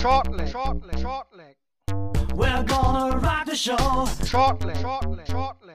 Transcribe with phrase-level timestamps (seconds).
[0.00, 1.44] Shortly, shortly, shortly.
[2.34, 4.08] We're gonna rock the show.
[4.24, 5.74] Shortly, shortly, shortly.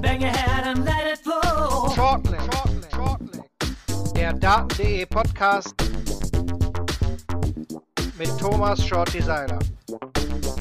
[0.00, 1.92] Bang your head and let it flow.
[1.94, 3.40] Shortly, shortly, shortly.
[4.14, 5.74] Der Daten.de er Podcast
[8.16, 9.58] mit Thomas Short Designer.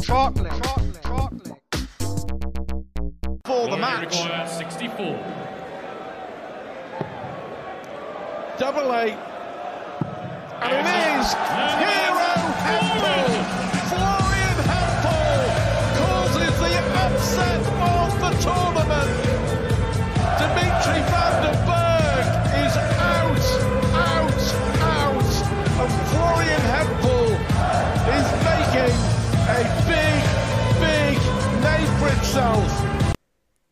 [0.04, 1.54] Shortly, shortly, shortly.
[3.46, 4.28] For the match.
[4.58, 5.18] 64.
[8.60, 9.18] Double A.
[10.60, 11.34] And it is.
[11.34, 12.17] Here
[32.38, 33.14] for himself.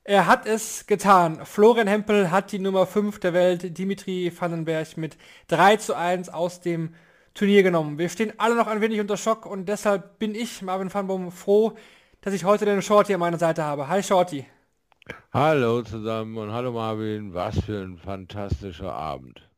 [0.07, 1.45] Er hat es getan.
[1.45, 6.61] Florian Hempel hat die Nummer 5 der Welt, Dimitri Vandenberg, mit 3 zu 1 aus
[6.61, 6.93] dem
[7.33, 7.97] Turnier genommen.
[7.97, 11.31] Wir stehen alle noch ein wenig unter Schock und deshalb bin ich, Marvin van Boom,
[11.31, 11.73] froh,
[12.21, 13.87] dass ich heute den Shorty an meiner Seite habe.
[13.87, 14.45] Hi Shorty.
[15.33, 19.49] Hallo zusammen und hallo Marvin, was für ein fantastischer Abend.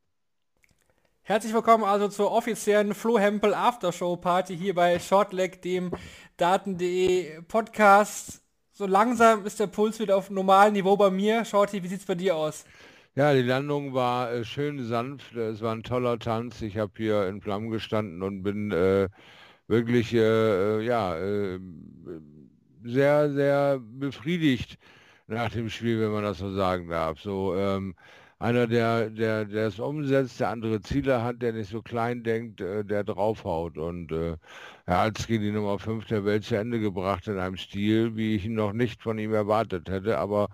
[1.24, 5.92] Herzlich willkommen also zur offiziellen Flo Hempel Aftershow Party hier bei Shortleg, dem
[6.38, 8.47] Daten.de Podcast.
[8.78, 11.44] So langsam ist der Puls wieder auf normalem Niveau bei mir.
[11.44, 12.64] Shorty, wie sieht's bei dir aus?
[13.16, 16.62] Ja, die Landung war äh, schön sanft, es war ein toller Tanz.
[16.62, 19.10] Ich habe hier in Flammen gestanden und bin äh,
[19.68, 21.60] wirklich äh, ja, äh,
[22.84, 24.78] sehr, sehr befriedigt
[25.26, 27.20] nach dem Spiel, wenn man das so sagen darf.
[27.20, 27.96] So ähm,
[28.38, 32.62] einer, der, der, der es umsetzt, der andere Ziele hat, der nicht so klein denkt,
[32.62, 33.80] äh, der draufhaut.
[33.80, 34.38] Und äh,
[34.88, 38.46] er hat die Nummer 5 der Welt zu Ende gebracht in einem Stil, wie ich
[38.46, 40.18] ihn noch nicht von ihm erwartet hätte.
[40.18, 40.48] Aber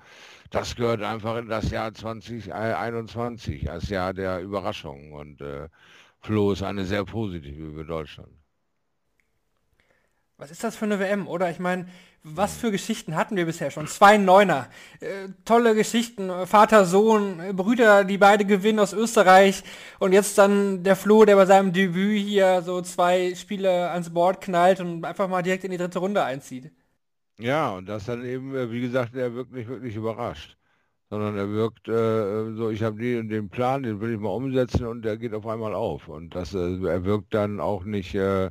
[0.49, 5.13] das gehört einfach in das Jahr 2021, als Jahr der Überraschungen.
[5.13, 5.69] Und äh,
[6.19, 8.33] Flo ist eine sehr positive für Deutschland.
[10.37, 11.51] Was ist das für eine WM, oder?
[11.51, 11.87] Ich meine,
[12.23, 13.87] was für Geschichten hatten wir bisher schon?
[13.87, 14.69] Zwei Neuner.
[15.01, 16.31] Äh, tolle Geschichten.
[16.45, 19.63] Vater, Sohn, äh, Brüder, die beide gewinnen aus Österreich.
[19.99, 24.41] Und jetzt dann der Flo, der bei seinem Debüt hier so zwei Spiele ans Board
[24.41, 26.71] knallt und einfach mal direkt in die dritte Runde einzieht.
[27.39, 30.57] Ja, und das dann eben, äh, wie gesagt, er wirkt nicht wirklich überrascht.
[31.09, 34.87] Sondern er wirkt äh, so, ich habe den, den Plan, den will ich mal umsetzen
[34.87, 36.07] und der geht auf einmal auf.
[36.07, 38.49] Und das, äh, er wirkt dann auch nicht äh,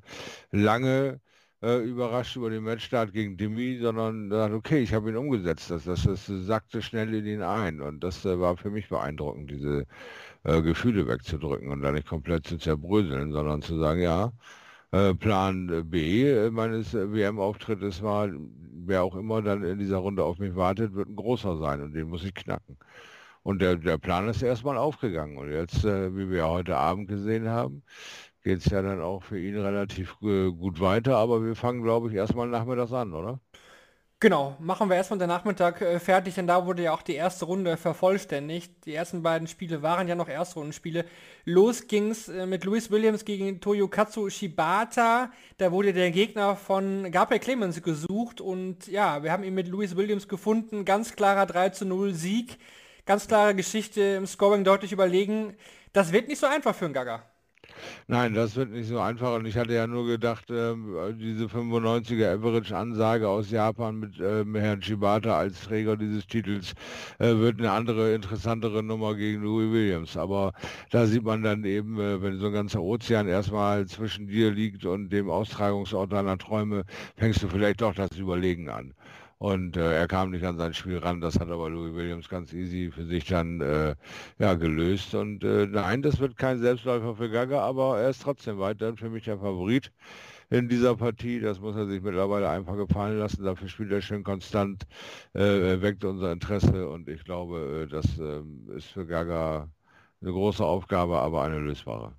[0.50, 1.21] lange
[1.62, 5.71] äh, überrascht über den Matchstart gegen Demi, sondern sagt, okay, ich habe ihn umgesetzt.
[5.71, 7.81] Das, das, das sackte schnell in ihn ein.
[7.81, 9.87] Und das äh, war für mich beeindruckend, diese
[10.45, 14.33] äh, Gefühle wegzudrücken und da nicht komplett zu zerbröseln, sondern zu sagen, ja,
[14.93, 18.29] äh, Plan B äh, meines äh, WM-Auftrittes war,
[18.84, 21.94] wer auch immer dann in dieser Runde auf mich wartet, wird ein großer sein und
[21.94, 22.77] den muss ich knacken.
[23.43, 25.37] Und der, der Plan ist erstmal aufgegangen.
[25.39, 27.83] Und jetzt, äh, wie wir heute Abend gesehen haben,
[28.43, 31.17] geht es ja dann auch für ihn relativ äh, gut weiter.
[31.17, 33.41] Aber wir fangen, glaube ich, erstmal nachmittags an, oder?
[34.23, 37.45] Genau, machen wir erstmal den Nachmittag äh, fertig, denn da wurde ja auch die erste
[37.45, 38.87] Runde vervollständigt.
[38.87, 41.07] Die ersten beiden Spiele waren ja noch Erstrundenspiele.
[41.45, 45.33] Los ging's äh, mit Louis Williams gegen Toyokatsu Shibata.
[45.59, 49.97] Da wurde der Gegner von Gabriel Clemens gesucht und ja, wir haben ihn mit Louis
[49.97, 50.85] Williams gefunden.
[50.85, 52.59] Ganz klarer 3 zu 0 Sieg.
[53.07, 55.57] Ganz klare Geschichte im Scoring deutlich überlegen.
[55.93, 57.25] Das wird nicht so einfach für einen Gaga.
[58.06, 59.34] Nein, das wird nicht so einfach.
[59.34, 64.82] Und ich hatte ja nur gedacht, ähm, diese 95er Average-Ansage aus Japan mit ähm, Herrn
[64.82, 66.75] Shibata als Träger dieses Titels
[67.19, 70.16] äh, wird eine andere, interessantere Nummer gegen Louis Williams.
[70.16, 70.53] Aber
[70.91, 74.84] da sieht man dann eben, äh, wenn so ein ganzer Ozean erstmal zwischen dir liegt
[74.84, 76.84] und dem Austragungsort deiner Träume,
[77.16, 78.94] fängst du vielleicht doch das Überlegen an.
[79.43, 82.53] Und äh, er kam nicht an sein Spiel ran, das hat aber Louis Williams ganz
[82.53, 83.97] easy für sich dann äh,
[84.39, 85.17] ja, gelöst.
[85.17, 89.11] Und äh, nein, das wird kein Selbstläufer für Gaga, aber er ist trotzdem weiterhin für
[89.11, 89.91] mich der Favorit
[90.49, 91.41] in dieser Partie.
[91.41, 93.43] Das muss er sich mittlerweile einfach gefallen lassen.
[93.43, 94.87] Dafür spielt er schön konstant,
[95.33, 98.43] äh, weckt unser Interesse und ich glaube, äh, das äh,
[98.77, 99.69] ist für Gaga
[100.21, 102.13] eine große Aufgabe, aber eine lösbare.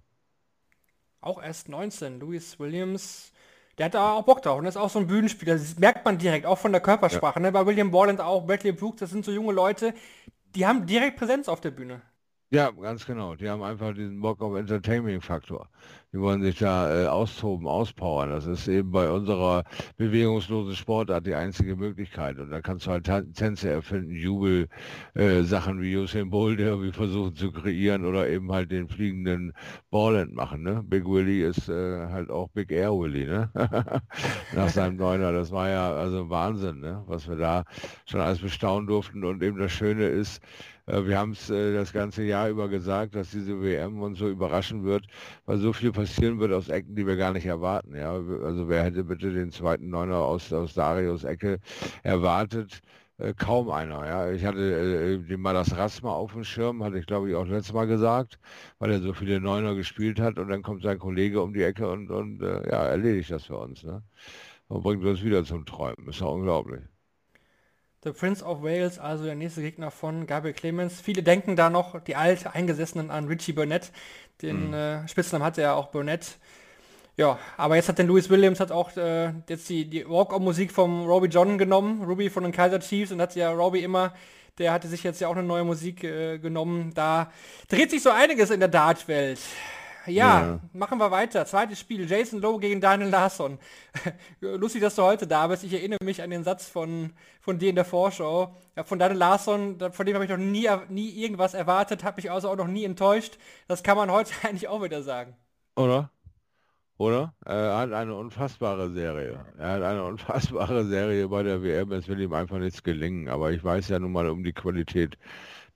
[1.21, 2.19] Auch erst 19.
[2.19, 3.32] Louis Williams
[3.77, 5.53] der hat da auch Bock drauf und ist auch so ein Bühnenspieler.
[5.53, 7.39] Das merkt man direkt, auch von der Körpersprache.
[7.39, 7.43] Ja.
[7.47, 7.51] Ne?
[7.51, 9.93] Bei William Borland auch, Bradley Brooks, das sind so junge Leute,
[10.55, 12.01] die haben direkt Präsenz auf der Bühne.
[12.53, 13.33] Ja, ganz genau.
[13.35, 15.67] Die haben einfach diesen Bock auf Entertainment-Faktor.
[16.13, 18.29] Die wollen sich da äh, austoben, auspowern.
[18.29, 19.63] Das ist eben bei unserer
[19.97, 22.37] bewegungslosen Sportart die einzige Möglichkeit.
[22.37, 24.67] Und da kannst du halt Tänze erfinden, Jubel,
[25.15, 29.53] äh, Sachen wie Usain Bolt, der irgendwie versuchen zu kreieren oder eben halt den fliegenden
[29.89, 30.61] Ballend machen.
[30.61, 30.83] Ne?
[30.85, 33.49] Big Willy ist äh, halt auch Big Air Willy, ne?
[34.53, 35.31] Nach seinem Neuner.
[35.33, 37.03] Das war ja also Wahnsinn, ne?
[37.07, 37.63] was wir da
[38.05, 39.23] schon alles bestaunen durften.
[39.23, 40.39] Und eben das Schöne ist,
[40.85, 44.83] wir haben es äh, das ganze Jahr über gesagt, dass diese WM uns so überraschen
[44.83, 45.05] wird,
[45.45, 47.95] weil so viel passieren wird aus Ecken, die wir gar nicht erwarten.
[47.95, 48.13] Ja?
[48.13, 51.59] Also wer hätte bitte den zweiten Neuner aus, aus Darius Ecke
[52.03, 52.81] erwartet?
[53.17, 54.05] Äh, kaum einer.
[54.05, 54.31] Ja.
[54.31, 57.73] Ich hatte äh, den Malas Rasma auf dem Schirm, hatte ich glaube ich auch letztes
[57.73, 58.39] Mal gesagt,
[58.79, 61.89] weil er so viele Neuner gespielt hat und dann kommt sein Kollege um die Ecke
[61.89, 63.83] und, und äh, ja, erledigt das für uns.
[63.83, 64.03] Ne?
[64.67, 66.07] Und bringt uns wieder zum Träumen.
[66.09, 66.81] Ist ja unglaublich.
[68.03, 70.99] The Prince of Wales, also der nächste Gegner von Gabriel Clemens.
[70.99, 73.91] Viele denken da noch, die alt Eingesessenen, an Richie Burnett.
[74.41, 74.73] Den mhm.
[74.73, 76.37] äh, Spitznamen hatte er auch Burnett.
[77.15, 81.05] Ja, aber jetzt hat den Louis Williams hat auch äh, jetzt die, die Walk-On-Musik vom
[81.05, 84.13] Robbie John genommen, Ruby von den Kaiser Chiefs und hat ja Robbie immer,
[84.57, 86.91] der hatte sich jetzt ja auch eine neue Musik äh, genommen.
[86.95, 87.31] Da
[87.69, 89.39] dreht sich so einiges in der Dart-Welt.
[90.05, 91.45] Ja, ja, machen wir weiter.
[91.45, 93.57] Zweites Spiel, Jason Lowe gegen Daniel Larsson.
[94.41, 95.63] Lustig, dass du heute da bist.
[95.63, 98.55] Ich erinnere mich an den Satz von, von dir in der Vorschau.
[98.75, 102.29] Ja, von Daniel Larsson, von dem habe ich noch nie, nie irgendwas erwartet, habe mich
[102.29, 103.37] also auch noch nie enttäuscht.
[103.67, 105.35] Das kann man heute eigentlich auch wieder sagen.
[105.75, 106.09] Oder?
[106.97, 107.33] Oder?
[107.45, 109.45] Er hat eine unfassbare Serie.
[109.57, 111.91] Er hat eine unfassbare Serie bei der WM.
[111.91, 113.29] Es will ihm einfach nichts gelingen.
[113.29, 115.17] Aber ich weiß ja nun mal um die Qualität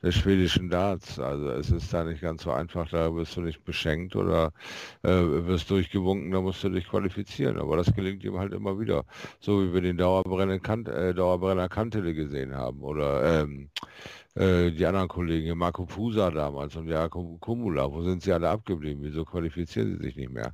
[0.04, 1.20] des schwedischen Darts.
[1.20, 4.54] Also es ist da nicht ganz so einfach, da wirst du nicht beschenkt oder
[5.04, 7.60] äh, wirst durchgewunken, da musst du dich qualifizieren.
[7.60, 9.06] Aber das gelingt ihm halt immer wieder.
[9.40, 13.70] So wie wir den Dauerbrenner, Kant, äh, Dauerbrenner Kantele gesehen haben oder ähm,
[14.36, 19.04] äh, die anderen Kollegen, Marco Pusa damals und Jakob Kumula, wo sind sie alle abgeblieben?
[19.04, 20.54] Wieso qualifizieren sie sich nicht mehr?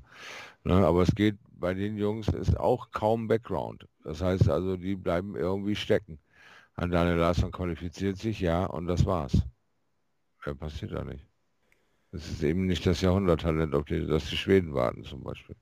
[0.64, 0.76] Ne?
[0.76, 3.88] Aber es geht bei den Jungs ist auch kaum Background.
[4.04, 6.20] Das heißt also, die bleiben irgendwie stecken.
[6.76, 9.44] An deine Leistung qualifiziert sich, ja, und das war's.
[10.46, 11.26] Ja, passiert da nicht.
[12.12, 15.56] Es ist eben nicht das Jahrhunderttalent, auf das die Schweden warten zum Beispiel.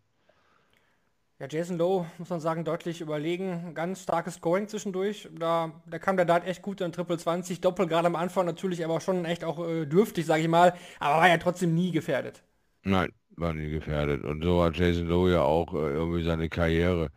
[1.40, 3.74] Ja, Jason Lowe, muss man sagen, deutlich überlegen.
[3.74, 5.28] Ganz starkes Scoring zwischendurch.
[5.32, 7.62] Da, da kam der Dart echt gut in Triple 20.
[7.62, 10.76] Doppel gerade am Anfang natürlich, aber schon echt auch äh, dürftig, sage ich mal.
[11.00, 12.44] Aber war ja trotzdem nie gefährdet.
[12.84, 14.24] Nein, war nie gefährdet.
[14.24, 17.10] Und so hat Jason Lowe ja auch äh, irgendwie seine Karriere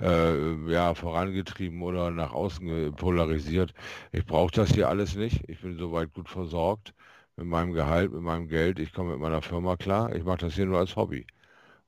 [0.00, 3.74] äh, ja, vorangetrieben oder nach außen polarisiert.
[4.12, 5.42] Ich brauche das hier alles nicht.
[5.48, 6.94] Ich bin soweit gut versorgt
[7.36, 8.78] mit meinem Gehalt, mit meinem Geld.
[8.78, 10.14] Ich komme mit meiner Firma klar.
[10.14, 11.26] Ich mache das hier nur als Hobby.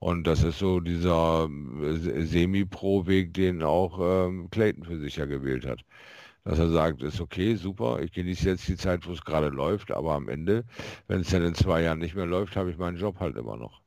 [0.01, 1.49] Und das ist so dieser
[1.83, 5.85] äh, Semi-Pro-Weg, den auch ähm, Clayton für sich ja gewählt hat.
[6.49, 9.91] Dass er sagt, ist okay, super, ich genieße jetzt die Zeit, wo es gerade läuft,
[9.91, 10.65] aber am Ende,
[11.07, 13.59] wenn es dann in zwei Jahren nicht mehr läuft, habe ich meinen Job halt immer
[13.59, 13.83] noch.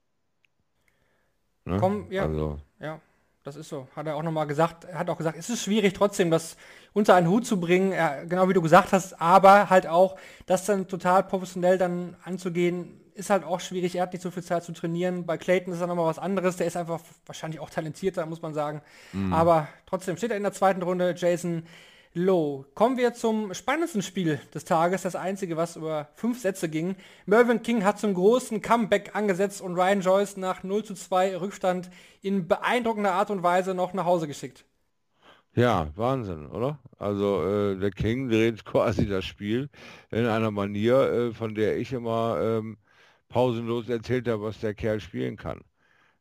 [1.66, 1.78] Ne?
[1.80, 2.28] Komm, ja.
[2.28, 3.02] Also, ja
[3.44, 3.88] das ist so.
[3.96, 4.84] Hat er auch nochmal gesagt.
[4.84, 6.56] Er hat auch gesagt, es ist schwierig trotzdem, das
[6.94, 10.16] unter einen Hut zu bringen, er, genau wie du gesagt hast, aber halt auch,
[10.46, 13.96] das dann total professionell dann anzugehen, ist halt auch schwierig.
[13.96, 15.26] Er hat nicht so viel Zeit zu trainieren.
[15.26, 16.58] Bei Clayton ist dann nochmal was anderes.
[16.58, 18.82] Der ist einfach wahrscheinlich auch talentierter, muss man sagen.
[19.14, 19.34] Mhm.
[19.34, 21.16] Aber trotzdem steht er in der zweiten Runde.
[21.18, 21.64] Jason
[22.14, 22.66] Low.
[22.76, 26.98] Kommen wir zum spannendsten Spiel des Tages, das einzige, was über fünf Sätze ging.
[27.26, 31.90] Mervyn King hat zum großen Comeback angesetzt und Ryan Joyce nach 0 zu 2 Rückstand
[32.22, 34.66] in beeindruckender Art und Weise noch nach Hause geschickt.
[35.56, 36.80] Ja, Wahnsinn, oder?
[36.98, 39.70] Also äh, der King dreht quasi das Spiel
[40.10, 42.78] in einer Manier, äh, von der ich immer ähm,
[43.30, 45.62] pausenlos erzählt habe, was der Kerl spielen kann.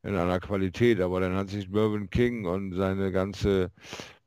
[0.04, 1.00] In einer Qualität.
[1.00, 3.72] Aber dann hat sich Mervyn King und seine ganze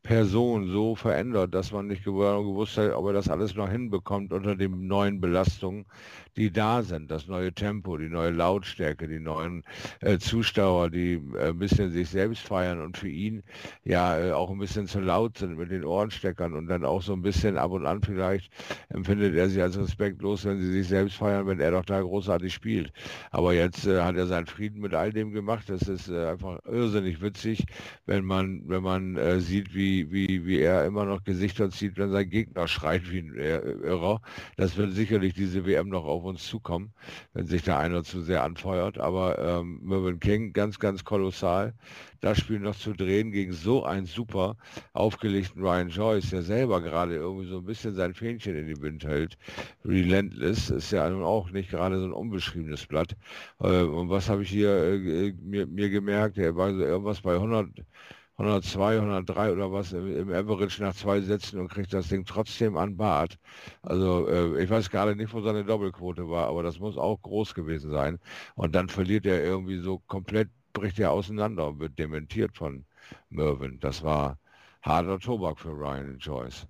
[0.04, 4.56] Person so verändert, dass man nicht gewusst hat, ob er das alles noch hinbekommt unter
[4.58, 5.86] den neuen Belastungen,
[6.36, 7.10] die da sind.
[7.10, 9.64] Das neue Tempo, die neue Lautstärke, die neuen
[10.02, 13.44] äh, Zuschauer, die äh, ein bisschen sich selbst feiern und für ihn
[13.86, 17.14] ja äh, auch ein bisschen zu laut sind mit den Ohrensteckern und dann auch so
[17.14, 18.52] ein bisschen ab und an vielleicht
[18.90, 22.54] empfindet er sich als respektlos, wenn sie sich selbst feiern, wenn er doch da großartig
[22.54, 22.92] spielt.
[23.32, 25.70] Aber jetzt äh, hat er seinen Frieden mit all dem gemacht.
[25.70, 27.66] Das ist äh, einfach irrsinnig witzig,
[28.06, 32.12] wenn man, wenn man äh, sieht, wie wie, wie, er immer noch Gesichter zieht, wenn
[32.12, 34.22] sein Gegner schreit wie ein Irrer.
[34.58, 36.94] Das wird sicherlich diese WM noch auf uns zukommen,
[37.34, 38.98] wenn sich da einer zu sehr anfeuert.
[38.98, 41.74] Aber ähm, Mervyn King, ganz, ganz kolossal,
[42.22, 44.56] das Spiel noch zu drehen gegen so einen super
[44.94, 49.04] aufgelegten Ryan Joyce, der selber gerade irgendwie so ein bisschen sein Fähnchen in die Wind
[49.04, 49.38] hält.
[49.84, 53.16] Relentless ist ja nun auch nicht gerade so ein unbeschriebenes Blatt.
[53.60, 56.38] Äh, und was habe ich hier äh, mir, mir gemerkt?
[56.38, 57.68] Er war so irgendwas bei 100
[58.38, 62.98] 102, 103 oder was im, Average nach zwei Sätzen und kriegt das Ding trotzdem an
[62.98, 63.38] Bart.
[63.84, 67.54] Also äh, ich weiß gerade nicht, wo seine Doppelquote war, aber das muss auch groß
[67.54, 68.20] gewesen sein.
[68.56, 72.86] Und dann verliert er irgendwie so komplett, bricht er auseinander und wird dementiert von
[73.30, 73.80] Mervyn.
[73.80, 74.40] Das war
[74.82, 76.68] harter Tobak für Ryan Joyce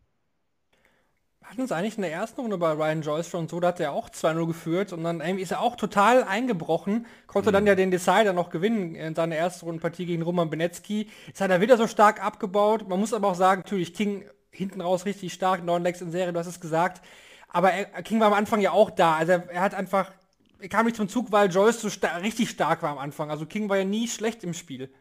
[1.53, 3.93] hatten es eigentlich in der ersten Runde bei Ryan Joyce schon so, da hat er
[3.93, 7.53] auch 2-0 geführt und dann ist er auch total eingebrochen, konnte mhm.
[7.53, 11.09] dann ja den Decider noch gewinnen in seiner ersten Rundenpartie gegen Roman Benetski.
[11.27, 12.87] Jetzt hat er wieder so stark abgebaut.
[12.89, 16.33] Man muss aber auch sagen, natürlich King hinten raus richtig stark, 9 Legs in Serie,
[16.33, 17.01] du hast es gesagt.
[17.49, 19.15] Aber er, King war am Anfang ja auch da.
[19.15, 20.11] Also er, er hat einfach,
[20.59, 23.29] er kam nicht zum Zug, weil Joyce so sta richtig stark war am Anfang.
[23.29, 24.91] Also King war ja nie schlecht im Spiel.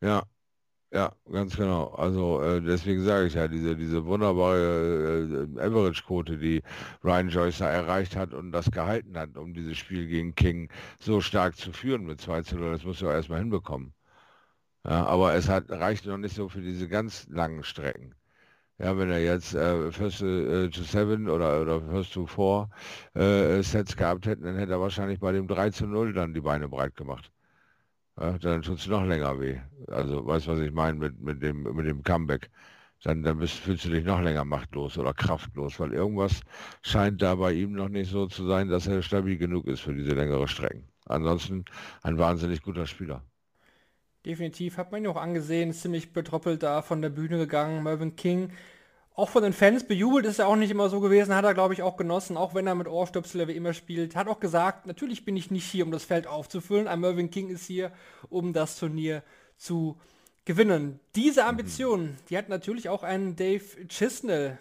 [0.00, 0.22] Ja,
[0.92, 1.88] ja, ganz genau.
[1.94, 6.62] Also äh, deswegen sage ich ja, diese, diese wunderbare äh, Average-Quote, die
[7.02, 10.70] Ryan Joyce da erreicht hat und das gehalten hat, um dieses Spiel gegen King
[11.00, 13.94] so stark zu führen mit 2 zu 0, das muss er auch erstmal hinbekommen.
[14.84, 18.14] Ja, aber es hat, reicht noch nicht so für diese ganz langen Strecken.
[18.78, 22.70] Ja, wenn er jetzt äh, First äh, to Seven oder, oder First to Four
[23.14, 26.42] äh, Sets gehabt hätte, dann hätte er wahrscheinlich bei dem 3 zu 0 dann die
[26.42, 27.31] Beine breit gemacht.
[28.22, 29.58] Ja, dann tut es noch länger weh.
[29.88, 32.50] Also weißt du, was ich meine mit, mit, dem, mit dem Comeback.
[33.02, 36.40] Dann, dann bist, fühlst du dich noch länger machtlos oder kraftlos, weil irgendwas
[36.82, 39.94] scheint da bei ihm noch nicht so zu sein, dass er stabil genug ist für
[39.94, 40.88] diese längere Strecken.
[41.06, 41.64] Ansonsten
[42.02, 43.24] ein wahnsinnig guter Spieler.
[44.24, 47.82] Definitiv, hat man ihn auch angesehen, ziemlich betroppelt da von der Bühne gegangen.
[47.82, 48.52] Mervyn King,
[49.14, 51.74] auch von den Fans bejubelt ist er auch nicht immer so gewesen, hat er glaube
[51.74, 54.16] ich auch genossen, auch wenn er mit Ohrstöpsel wie immer spielt.
[54.16, 57.48] Hat auch gesagt, natürlich bin ich nicht hier, um das Feld aufzufüllen, ein Mervyn King
[57.48, 57.92] ist hier,
[58.30, 59.22] um das Turnier
[59.56, 59.98] zu
[60.44, 60.98] gewinnen.
[61.14, 64.58] Diese Ambition, die hat natürlich auch einen Dave Chisnell.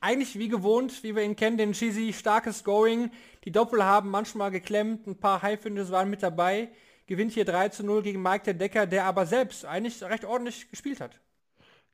[0.00, 3.10] Eigentlich wie gewohnt, wie wir ihn kennen, den cheesy, starkes Scoring.
[3.44, 6.68] Die Doppel haben manchmal geklemmt, ein paar High Finishes waren mit dabei
[7.06, 10.70] gewinnt hier 3 zu 0 gegen Mike der Decker, der aber selbst eigentlich recht ordentlich
[10.70, 11.20] gespielt hat.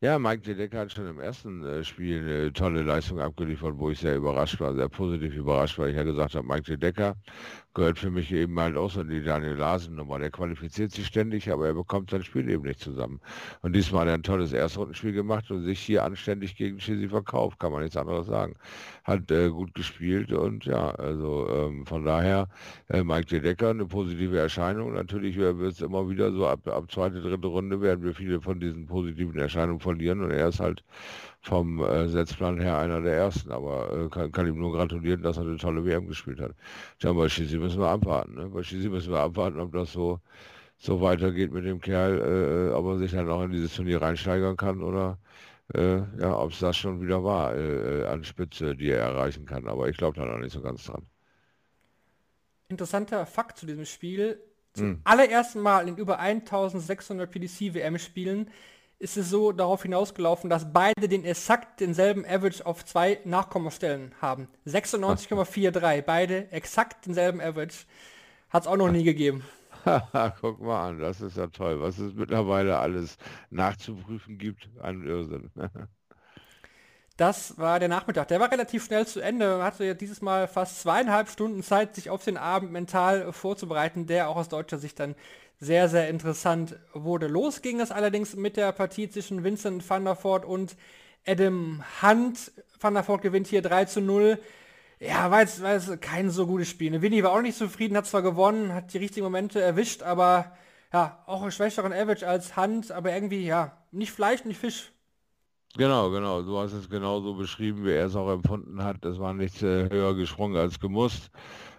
[0.02, 3.90] Ja, Mike De Decker hat schon im ersten äh, Spiel eine tolle Leistung abgeliefert, wo
[3.90, 7.16] ich sehr überrascht war, sehr positiv überrascht, weil ich ja gesagt habe, Mike De Decker
[7.75, 10.19] gehört für mich eben halt auch so die Daniel Larsen Nummer.
[10.19, 13.21] Der qualifiziert sich ständig, aber er bekommt sein Spiel eben nicht zusammen.
[13.61, 17.61] Und diesmal hat er ein tolles Erstrundenspiel gemacht und sich hier anständig gegen Chisi verkauft,
[17.61, 18.54] kann man nichts anderes sagen.
[19.04, 22.49] Hat äh, gut gespielt und ja, also ähm, von daher
[22.88, 24.95] äh, Mike De Decker eine positive Erscheinung.
[24.95, 28.59] Natürlich wird es immer wieder so ab, ab zweite, dritte Runde werden wir viele von
[28.59, 30.85] diesen positiven Erscheinungen verlieren und er ist halt
[31.41, 35.39] vom äh, Setzplan her einer der ersten, aber äh, kann, kann, ihm nur gratulieren, dass
[35.39, 36.53] er eine tolle WM gespielt hat.
[36.99, 38.35] Tja, bei Schisi müssen wir abwarten.
[38.35, 38.49] Ne?
[38.49, 40.21] Bei Schisi müssen wir abwarten, ob das so,
[40.77, 44.57] so weitergeht mit dem Kerl, äh, ob er sich dann auch in dieses Turnier reinsteigern
[44.57, 45.19] kann oder
[45.75, 49.67] äh, ja, ob es das schon wieder war äh, an Spitze, die er erreichen kann.
[49.67, 51.07] Aber ich glaube da noch nicht so ganz dran.
[52.69, 54.41] Interessanter Fakt zu diesem Spiel.
[54.75, 55.01] Zum hm.
[55.05, 58.51] allerersten Mal in über 1600 PDC WM-Spielen
[59.00, 64.47] ist es so darauf hinausgelaufen, dass beide den exakt denselben Average auf zwei Nachkommastellen haben.
[64.66, 67.87] 96,43, beide exakt denselben Average.
[68.50, 69.42] Hat es auch noch nie gegeben.
[70.42, 73.16] Guck mal an, das ist ja toll, was es mittlerweile alles
[73.49, 74.69] nachzuprüfen gibt.
[74.83, 75.50] Ein Irrsinn.
[77.21, 78.29] Das war der Nachmittag.
[78.29, 79.59] Der war relativ schnell zu Ende.
[79.59, 84.07] Man hatte ja dieses Mal fast zweieinhalb Stunden Zeit, sich auf den Abend mental vorzubereiten,
[84.07, 85.15] der auch aus deutscher Sicht dann
[85.59, 87.27] sehr, sehr interessant wurde.
[87.27, 90.79] Los ging es allerdings mit der Partie zwischen Vincent van der Voort und
[91.27, 92.53] Adam Hunt.
[92.81, 94.39] Van der Voort gewinnt hier 3 zu 0.
[94.99, 97.03] Ja, war jetzt, war jetzt kein so gutes Spiel.
[97.03, 100.57] Winnie war auch nicht zufrieden, hat zwar gewonnen, hat die richtigen Momente erwischt, aber
[100.91, 104.91] ja, auch einen schwächeren Average als Hunt, aber irgendwie, ja, nicht Fleisch, nicht Fisch.
[105.77, 106.43] Genau, genau.
[106.43, 108.97] Du hast es genauso beschrieben, wie er es auch empfunden hat.
[109.05, 111.31] Das war nichts äh, höher gesprungen als gemusst.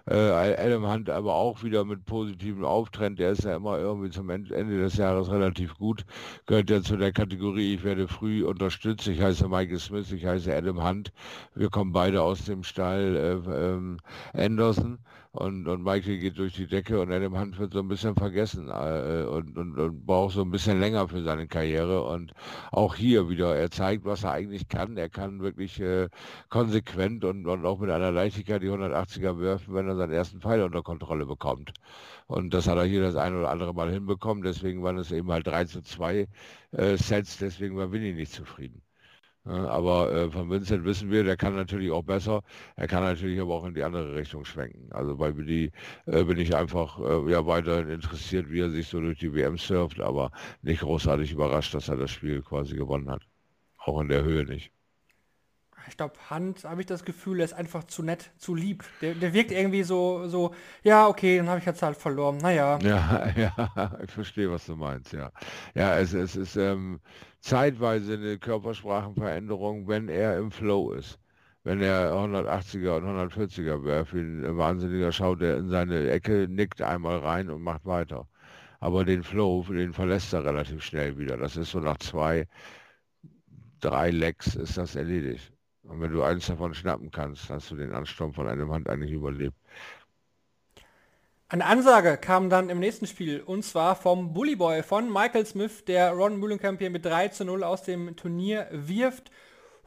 [0.06, 3.18] Äh, Adam Hunt aber auch wieder mit positivem Auftrend.
[3.18, 6.06] Der ist ja immer irgendwie zum Ende des Jahres relativ gut.
[6.46, 9.06] Gehört ja zu der Kategorie, ich werde früh unterstützt.
[9.08, 11.12] Ich heiße Michael Smith, ich heiße Adam Hunt.
[11.54, 13.14] Wir kommen beide aus dem Stall
[13.46, 13.98] äh, ähm,
[14.32, 15.00] Anderson
[15.32, 18.68] und, und Michael geht durch die Decke und Adam Hunt wird so ein bisschen vergessen
[18.68, 22.32] äh, und, und, und, braucht so ein bisschen länger für seine Karriere und
[22.70, 24.96] auch hier wieder, er zeigt, was er eigentlich kann.
[24.98, 26.08] Er kann wirklich äh,
[26.50, 30.62] konsequent und, und auch mit einer Leichtigkeit die 180er werfen, wenn er seinen ersten Pfeil
[30.62, 31.72] unter Kontrolle bekommt.
[32.26, 34.42] Und das hat er hier das ein oder andere Mal hinbekommen.
[34.42, 36.28] Deswegen waren es eben halt 3 zu 2
[36.72, 38.82] äh, Sets, deswegen war Winnie nicht zufrieden.
[39.44, 42.42] Aber äh, von Vincent wissen wir, der kann natürlich auch besser.
[42.76, 44.92] Er kann natürlich aber auch in die andere Richtung schwenken.
[44.92, 45.72] Also bei Billy
[46.06, 49.58] äh, bin ich einfach äh, ja weiterhin interessiert, wie er sich so durch die WM
[49.58, 50.30] surft, aber
[50.62, 53.22] nicht großartig überrascht, dass er das Spiel quasi gewonnen hat.
[53.78, 54.72] Auch in der Höhe nicht
[55.92, 58.82] ich glaube, Hand, habe ich das Gefühl, er ist einfach zu nett, zu lieb.
[59.02, 62.38] Der, der wirkt irgendwie so, so, ja, okay, dann habe ich jetzt halt verloren.
[62.38, 62.78] Naja.
[62.82, 65.30] Ja, ja, ich verstehe, was du meinst, ja.
[65.74, 67.00] Ja, es, es ist ähm,
[67.40, 71.18] zeitweise eine Körpersprachenveränderung, wenn er im Flow ist.
[71.62, 76.80] Wenn er 180er und 140er wäre, für ein Wahnsinniger schaut er in seine Ecke, nickt
[76.80, 78.26] einmal rein und macht weiter.
[78.80, 81.36] Aber den Flow, den verlässt er relativ schnell wieder.
[81.36, 82.48] Das ist so nach zwei,
[83.80, 85.52] drei Lecks ist das erledigt.
[85.84, 89.12] Und wenn du eins davon schnappen kannst, hast du den Ansturm von einem Hand eigentlich
[89.12, 89.56] überlebt.
[91.48, 95.84] Eine Ansage kam dann im nächsten Spiel und zwar vom Bully Boy von Michael Smith,
[95.84, 99.30] der Ron Mühlenkamp hier mit 3 zu 0 aus dem Turnier wirft.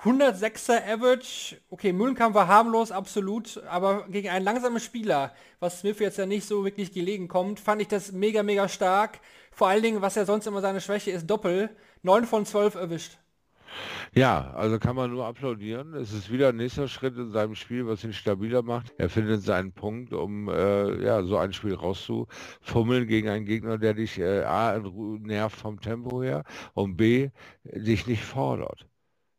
[0.04, 6.18] 106er Average, okay, Mühlenkamp war harmlos, absolut, aber gegen einen langsamen Spieler, was Smith jetzt
[6.18, 9.20] ja nicht so wirklich gelegen kommt, fand ich das mega, mega stark.
[9.52, 11.70] Vor allen Dingen, was ja sonst immer seine Schwäche ist, Doppel,
[12.04, 13.18] 9 von 12 erwischt.
[14.14, 15.94] Ja, also kann man nur applaudieren.
[15.94, 18.94] Es ist wieder ein nächster Schritt in seinem Spiel, was ihn stabiler macht.
[18.98, 23.94] Er findet seinen Punkt, um äh, ja, so ein Spiel rauszufummeln gegen einen Gegner, der
[23.94, 27.30] dich äh, A, nervt vom Tempo her und B,
[27.64, 28.88] dich nicht fordert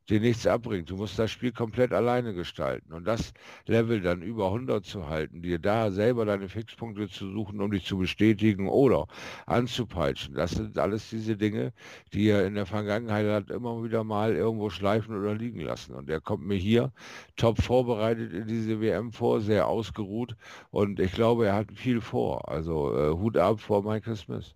[0.09, 0.91] dir nichts abbringt.
[0.91, 2.93] Du musst das Spiel komplett alleine gestalten.
[2.93, 3.33] Und das
[3.67, 7.85] Level dann über 100 zu halten, dir da selber deine Fixpunkte zu suchen, um dich
[7.85, 9.07] zu bestätigen oder
[9.47, 11.73] anzupeitschen, das sind alles diese Dinge,
[12.13, 15.95] die er in der Vergangenheit hat immer wieder mal irgendwo schleifen oder liegen lassen.
[15.95, 16.93] Und er kommt mir hier
[17.37, 20.37] top vorbereitet in diese WM vor, sehr ausgeruht.
[20.71, 22.49] Und ich glaube, er hat viel vor.
[22.49, 24.55] Also äh, Hut ab vor Michael Smith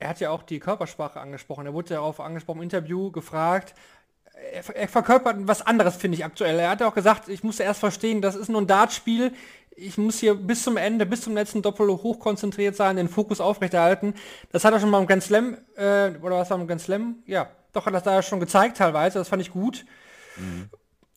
[0.00, 1.66] er hat ja auch die Körpersprache angesprochen.
[1.66, 3.74] Er wurde darauf angesprochen im Interview gefragt.
[4.52, 6.58] Er, er verkörpert was anderes, finde ich aktuell.
[6.58, 9.32] Er hat ja auch gesagt, ich musste erst verstehen, das ist nur ein Dartspiel.
[9.76, 14.14] Ich muss hier bis zum Ende, bis zum letzten Doppel hochkonzentriert sein, den Fokus aufrechterhalten.
[14.50, 17.16] Das hat er schon mal im Grand Slam, äh, oder was war im Grand Slam?
[17.26, 19.18] Ja, doch hat er das da schon gezeigt teilweise.
[19.18, 19.84] Das fand ich gut.
[20.36, 20.70] Mhm.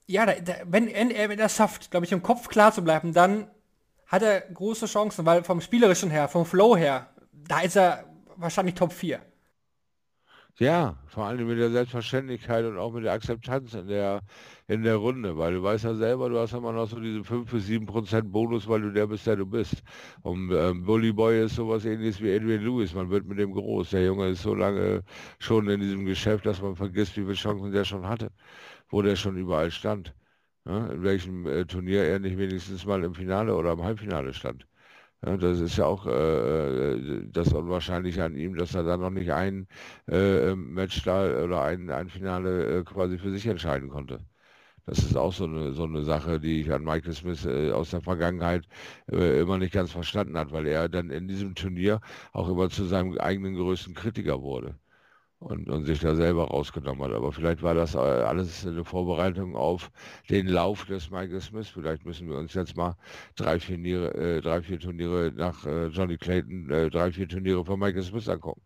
[0.07, 3.13] Ja, da, da, wenn, wenn er das schafft, glaube ich, im Kopf klar zu bleiben,
[3.13, 3.47] dann
[4.07, 8.05] hat er große Chancen, weil vom Spielerischen her, vom Flow her, da ist er
[8.37, 9.21] wahrscheinlich Top 4.
[10.59, 14.21] Ja, vor allem mit der Selbstverständlichkeit und auch mit der Akzeptanz in der,
[14.67, 17.49] in der Runde, weil du weißt ja selber, du hast immer noch so diese 5
[17.49, 19.81] bis 7 Prozent Bonus, weil du der bist, der du bist.
[20.21, 23.89] Und ähm, Bully Boy ist sowas ähnliches wie Adrian Lewis, man wird mit dem groß.
[23.91, 25.01] Der Junge ist so lange
[25.39, 28.31] schon in diesem Geschäft, dass man vergisst, wie viele Chancen der schon hatte,
[28.89, 30.13] wo der schon überall stand.
[30.65, 34.67] Ja, in welchem äh, Turnier er nicht wenigstens mal im Finale oder im Halbfinale stand.
[35.25, 39.09] Ja, das ist ja auch äh, äh, das Unwahrscheinliche an ihm, dass er da noch
[39.09, 39.67] nicht ein
[40.09, 44.19] äh, Match da oder ein, ein Finale äh, quasi für sich entscheiden konnte.
[44.85, 47.91] Das ist auch so eine, so eine Sache, die ich an Michael Smith äh, aus
[47.91, 48.67] der Vergangenheit
[49.11, 52.01] äh, immer nicht ganz verstanden hat, weil er dann in diesem Turnier
[52.33, 54.77] auch immer zu seinem eigenen größten Kritiker wurde
[55.43, 57.13] und, und sich da selber rausgenommen hat.
[57.13, 59.91] Aber vielleicht war das äh, alles eine Vorbereitung auf
[60.29, 61.67] den Lauf des Michael Smith.
[61.67, 62.95] Vielleicht müssen wir uns jetzt mal
[63.35, 67.65] drei, vier, Turniere, äh, drei, vier Turniere nach äh, Johnny Clayton, äh, drei, vier Turniere
[67.65, 68.61] von Michael Smith angucken.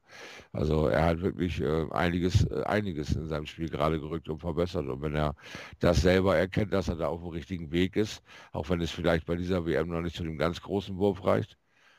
[0.53, 4.87] Also er hat wirklich äh, einiges, äh, einiges in seinem Spiel gerade gerückt und verbessert.
[4.87, 5.35] Und wenn er
[5.79, 9.25] das selber erkennt, dass er da auf dem richtigen Weg ist, auch wenn es vielleicht
[9.25, 11.57] bei dieser WM noch nicht zu dem ganz großen Wurf reicht,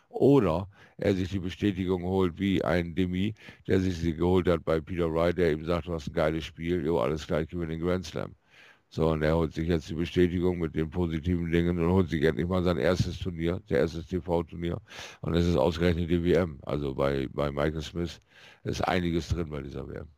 [0.09, 3.35] oder er sich die Bestätigung holt wie ein Demi,
[3.67, 6.45] der sich sie geholt hat bei Peter Wright, der ihm sagt, du hast ein geiles
[6.45, 8.35] Spiel, jo, alles gleich gewinnt den Grand Slam.
[8.91, 12.23] So, und er holt sich jetzt die Bestätigung mit den positiven Dingen und holt sich
[12.23, 14.81] endlich mal sein erstes Turnier, der erstes TV-Turnier.
[15.21, 16.59] Und es ist ausgerechnet die WM.
[16.63, 18.23] Also bei, bei Michael Smith
[18.65, 20.09] ist einiges drin bei dieser WM.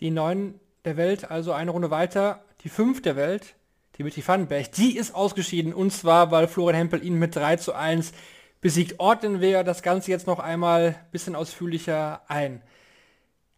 [0.00, 0.54] Die neun
[0.86, 2.42] der Welt, also eine Runde weiter.
[2.62, 3.56] Die fünf der Welt,
[3.98, 5.74] Dimitri Vandenberg, die ist ausgeschieden.
[5.74, 8.12] Und zwar, weil Florian Hempel ihn mit 3 zu 1
[8.60, 12.62] besiegt, ordnen wir das Ganze jetzt noch einmal ein bisschen ausführlicher ein.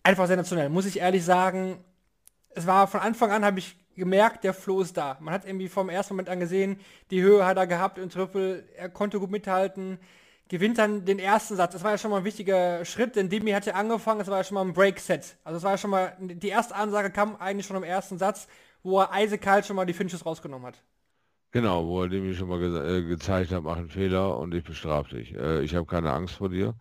[0.02, 1.84] Einfach sensationell, muss ich ehrlich sagen.
[2.50, 5.16] Es war von Anfang an, habe ich gemerkt, der Flow ist da.
[5.20, 8.64] Man hat irgendwie vom ersten Moment an gesehen, die Höhe hat er gehabt im Triple,
[8.76, 9.98] er konnte gut mithalten,
[10.48, 11.72] gewinnt dann den ersten Satz.
[11.72, 14.38] Das war ja schon mal ein wichtiger Schritt, denn Demi hat ja angefangen, das war
[14.38, 15.36] ja schon mal ein Break-Set.
[15.44, 18.48] Also das war ja schon mal, die erste Ansage kam eigentlich schon im ersten Satz,
[18.82, 20.82] wo er eisekalt schon mal die Finishes rausgenommen hat.
[21.52, 24.62] Genau, wo er dem schon mal ge äh, gezeigt hat, mach einen Fehler und ich
[24.62, 25.34] bestrafe dich.
[25.34, 26.74] Äh, ich habe keine Angst vor dir,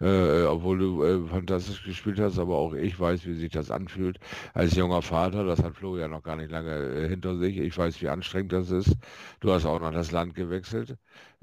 [0.00, 4.18] äh, obwohl du äh, fantastisch gespielt hast, aber auch ich weiß, wie sich das anfühlt
[4.54, 5.44] als junger Vater.
[5.44, 7.58] Das hat Flo ja noch gar nicht lange äh, hinter sich.
[7.58, 8.96] Ich weiß, wie anstrengend das ist.
[9.40, 10.96] Du hast auch noch das Land gewechselt,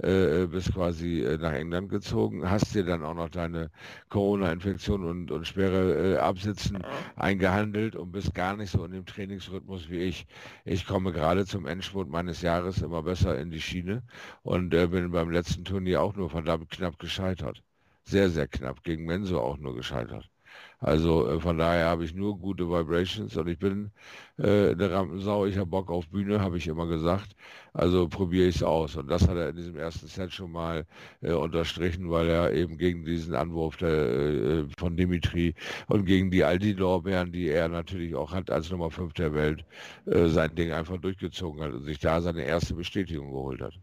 [0.03, 3.69] äh, bist quasi nach England gezogen, hast dir dann auch noch deine
[4.09, 6.79] Corona-Infektion und, und schwere Absitzen
[7.15, 10.25] eingehandelt und bist gar nicht so in dem Trainingsrhythmus wie ich.
[10.65, 14.03] Ich komme gerade zum Endspurt meines Jahres Jahres immer besser in die Schiene
[14.43, 17.63] und äh, bin beim letzten Turnier auch nur verdammt knapp gescheitert.
[18.03, 18.83] Sehr, sehr knapp.
[18.83, 20.30] Gegen Menso auch nur gescheitert.
[20.81, 23.91] Also äh, von daher habe ich nur gute Vibrations und ich bin
[24.39, 27.35] äh, eine Rampensau, ich habe Bock auf Bühne, habe ich immer gesagt.
[27.73, 28.95] Also probiere ich es aus.
[28.95, 30.87] Und das hat er in diesem ersten Set schon mal
[31.21, 35.53] äh, unterstrichen, weil er eben gegen diesen Anwurf der, äh, von Dimitri
[35.87, 39.63] und gegen die Aldi Lorbeeren, die er natürlich auch hat als Nummer 5 der Welt,
[40.07, 43.79] äh, sein Ding einfach durchgezogen hat und sich da seine erste Bestätigung geholt hat.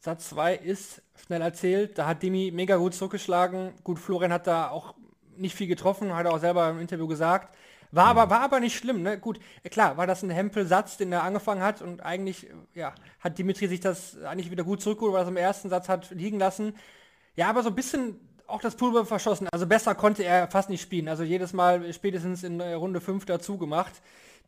[0.00, 1.96] Satz 2 ist schnell erzählt.
[1.96, 3.72] Da hat Demi mega gut zurückgeschlagen.
[3.84, 4.94] Gut, Florian hat da auch
[5.36, 7.56] nicht viel getroffen, hat er auch selber im Interview gesagt.
[7.90, 9.18] War aber, war aber nicht schlimm, ne?
[9.18, 9.38] Gut,
[9.70, 13.78] klar, war das ein Hempel-Satz, den er angefangen hat und eigentlich, ja, hat Dimitri sich
[13.78, 16.74] das eigentlich wieder gut zurückgeholt, weil er es im ersten Satz hat liegen lassen.
[17.36, 19.48] Ja, aber so ein bisschen auch das Pulver verschossen.
[19.52, 21.08] Also besser konnte er fast nicht spielen.
[21.08, 23.94] Also jedes Mal spätestens in Runde 5 dazu gemacht.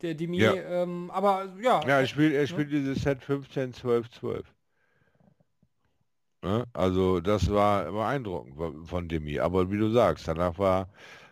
[0.01, 0.53] Der Demi, ja.
[0.53, 1.81] Ähm, aber ja.
[1.87, 2.79] Ja, er spielt, er spielt ne?
[2.79, 4.45] dieses Set 15, 12, 12.
[6.43, 9.39] Ja, also das war beeindruckend von Demi.
[9.39, 10.89] Aber wie du sagst, danach war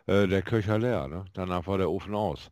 [0.08, 1.08] äh, der Köcher leer.
[1.08, 1.26] Ne?
[1.34, 2.52] Danach war der Ofen aus.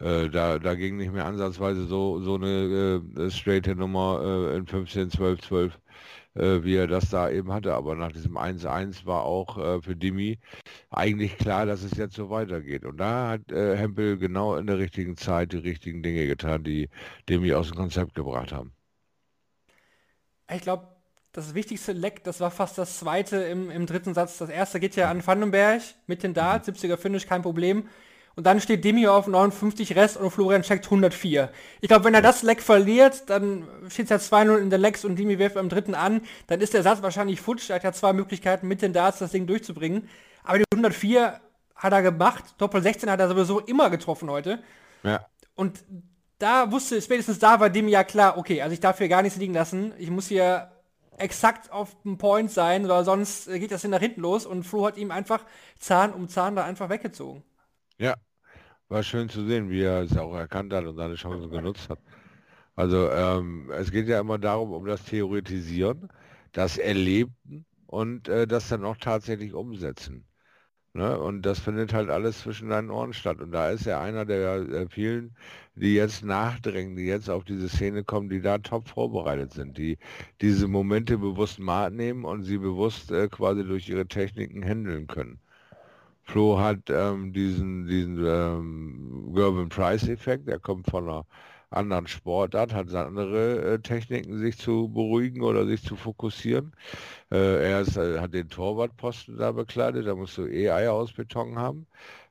[0.00, 4.66] Äh, da, da ging nicht mehr ansatzweise so, so eine äh, straighte Nummer äh, in
[4.66, 5.80] 15, 12, 12
[6.34, 7.74] äh, wie er das da eben hatte.
[7.74, 10.38] Aber nach diesem 1-1 war auch äh, für Dimi
[10.90, 12.84] eigentlich klar, dass es jetzt so weitergeht.
[12.84, 16.88] Und da hat äh, Hempel genau in der richtigen Zeit die richtigen Dinge getan, die
[17.28, 18.72] Dimi aus dem Konzept gebracht haben.
[20.50, 20.95] Ich glaube,
[21.36, 24.38] das wichtigste Leck, das war fast das zweite im, im dritten Satz.
[24.38, 27.88] Das erste geht ja an Vandenberg mit den Darts, 70er Finish, kein Problem.
[28.36, 31.50] Und dann steht Demi auf 59 Rest und Florian checkt 104.
[31.82, 35.04] Ich glaube, wenn er das Leck verliert, dann steht es ja 2-0 in der Lecks
[35.04, 37.68] und Demi wirft beim dritten an, dann ist der Satz wahrscheinlich futsch.
[37.68, 40.08] Er hat ja zwei Möglichkeiten, mit den Darts das Ding durchzubringen.
[40.42, 41.40] Aber die 104
[41.74, 42.44] hat er gemacht.
[42.56, 44.62] Doppel 16 hat er sowieso immer getroffen heute.
[45.02, 45.26] Ja.
[45.54, 45.84] Und
[46.38, 49.38] da wusste, spätestens da war Demi ja klar, okay, also ich darf hier gar nichts
[49.38, 49.92] liegen lassen.
[49.98, 50.70] Ich muss hier
[51.18, 54.46] exakt auf dem Point sein, oder sonst geht das nach hinten los.
[54.46, 55.44] Und Flo hat ihm einfach
[55.78, 57.42] Zahn um Zahn da einfach weggezogen.
[57.98, 58.14] Ja,
[58.88, 61.98] war schön zu sehen, wie er es auch erkannt hat und seine Chancen genutzt hat.
[62.74, 66.08] Also ähm, es geht ja immer darum, um das Theoretisieren,
[66.52, 70.26] das Erleben und äh, das dann auch tatsächlich umsetzen.
[70.96, 71.18] Ne?
[71.18, 73.40] Und das findet halt alles zwischen deinen Ohren statt.
[73.40, 75.36] Und da ist er einer der äh, vielen,
[75.74, 79.98] die jetzt nachdrängen, die jetzt auf diese Szene kommen, die da top vorbereitet sind, die
[80.40, 85.38] diese Momente bewusst nehmen und sie bewusst äh, quasi durch ihre Techniken handeln können.
[86.24, 91.26] Flo hat ähm, diesen, diesen ähm, Gervin Price-Effekt, der kommt von einer
[91.76, 96.72] anderen Sportart, hat andere äh, Techniken, sich zu beruhigen oder sich zu fokussieren.
[97.30, 101.12] Äh, er ist, äh, hat den Torwartposten da bekleidet, da musst du eh Eier aus
[101.12, 101.86] Beton haben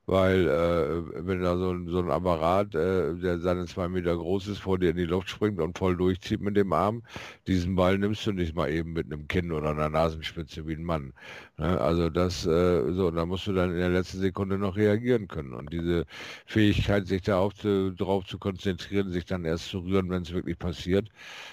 [0.05, 4.47] weil äh, wenn da so ein, so ein Apparat, äh, der seine zwei Meter groß
[4.47, 7.03] ist, vor dir in die Luft springt und voll durchzieht mit dem Arm,
[7.47, 10.83] diesen Ball nimmst du nicht mal eben mit einem Kinn oder einer Nasenspitze wie ein
[10.83, 11.13] Mann.
[11.57, 11.79] Ne?
[11.81, 15.53] Also das, äh, so, da musst du dann in der letzten Sekunde noch reagieren können.
[15.53, 16.05] Und diese
[16.45, 20.59] Fähigkeit, sich da zu, drauf zu konzentrieren, sich dann erst zu rühren, wenn es wirklich
[20.59, 21.09] passiert,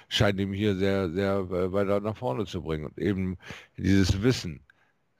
[0.08, 2.86] scheint ihm hier sehr, sehr äh, weiter nach vorne zu bringen.
[2.86, 3.38] Und eben
[3.76, 4.60] dieses Wissen,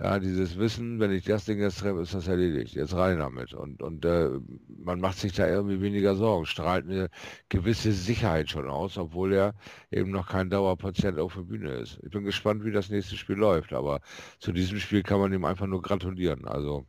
[0.03, 2.75] ja, dieses Wissen, wenn ich das Ding jetzt treffe, ist das erledigt.
[2.75, 3.55] Jetzt rein damit.
[3.55, 4.31] Und, und äh,
[4.69, 7.09] man macht sich da irgendwie weniger Sorgen, strahlt eine
[7.49, 9.55] gewisse Sicherheit schon aus, obwohl er
[9.93, 12.01] eben noch kein Dauerpatient auf der Bühne ist.
[12.03, 14.01] Ich bin gespannt, wie das nächste Spiel läuft, aber
[14.41, 16.47] zu diesem Spiel kann man ihm einfach nur gratulieren.
[16.47, 16.85] Also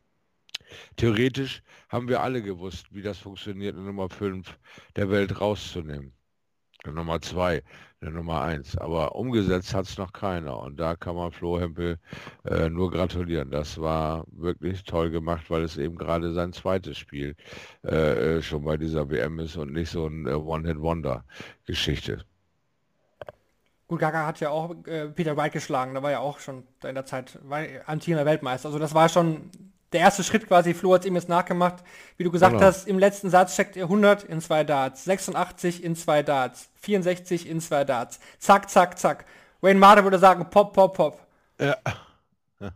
[0.96, 4.58] theoretisch haben wir alle gewusst, wie das funktioniert, eine Nummer 5
[4.96, 6.14] der Welt rauszunehmen.
[6.92, 7.62] Nummer 2
[8.04, 8.76] der Nummer 1.
[8.78, 10.58] Aber umgesetzt hat es noch keiner.
[10.58, 11.98] Und da kann man Flo Hempel
[12.44, 13.50] äh, nur gratulieren.
[13.50, 17.34] Das war wirklich toll gemacht, weil es eben gerade sein zweites Spiel
[17.84, 22.24] äh, äh schon bei dieser WM ist und nicht so ein äh, One-Hit-Wonder-Geschichte.
[23.86, 26.94] Gut, Gaga hat ja auch äh, Peter Wright geschlagen, da war ja auch schon in
[26.94, 27.38] der Zeit
[27.86, 28.68] amtierender Weltmeister.
[28.68, 29.50] Also das war schon
[29.94, 31.84] der erste Schritt quasi, Flo hat es ihm jetzt nachgemacht.
[32.16, 32.64] Wie du gesagt genau.
[32.64, 37.48] hast, im letzten Satz checkt er 100 in zwei Darts, 86 in zwei Darts, 64
[37.48, 38.18] in zwei Darts.
[38.38, 39.24] Zack, zack, zack.
[39.60, 41.26] Wayne Marder würde sagen, pop, pop, pop.
[41.58, 41.76] Ja.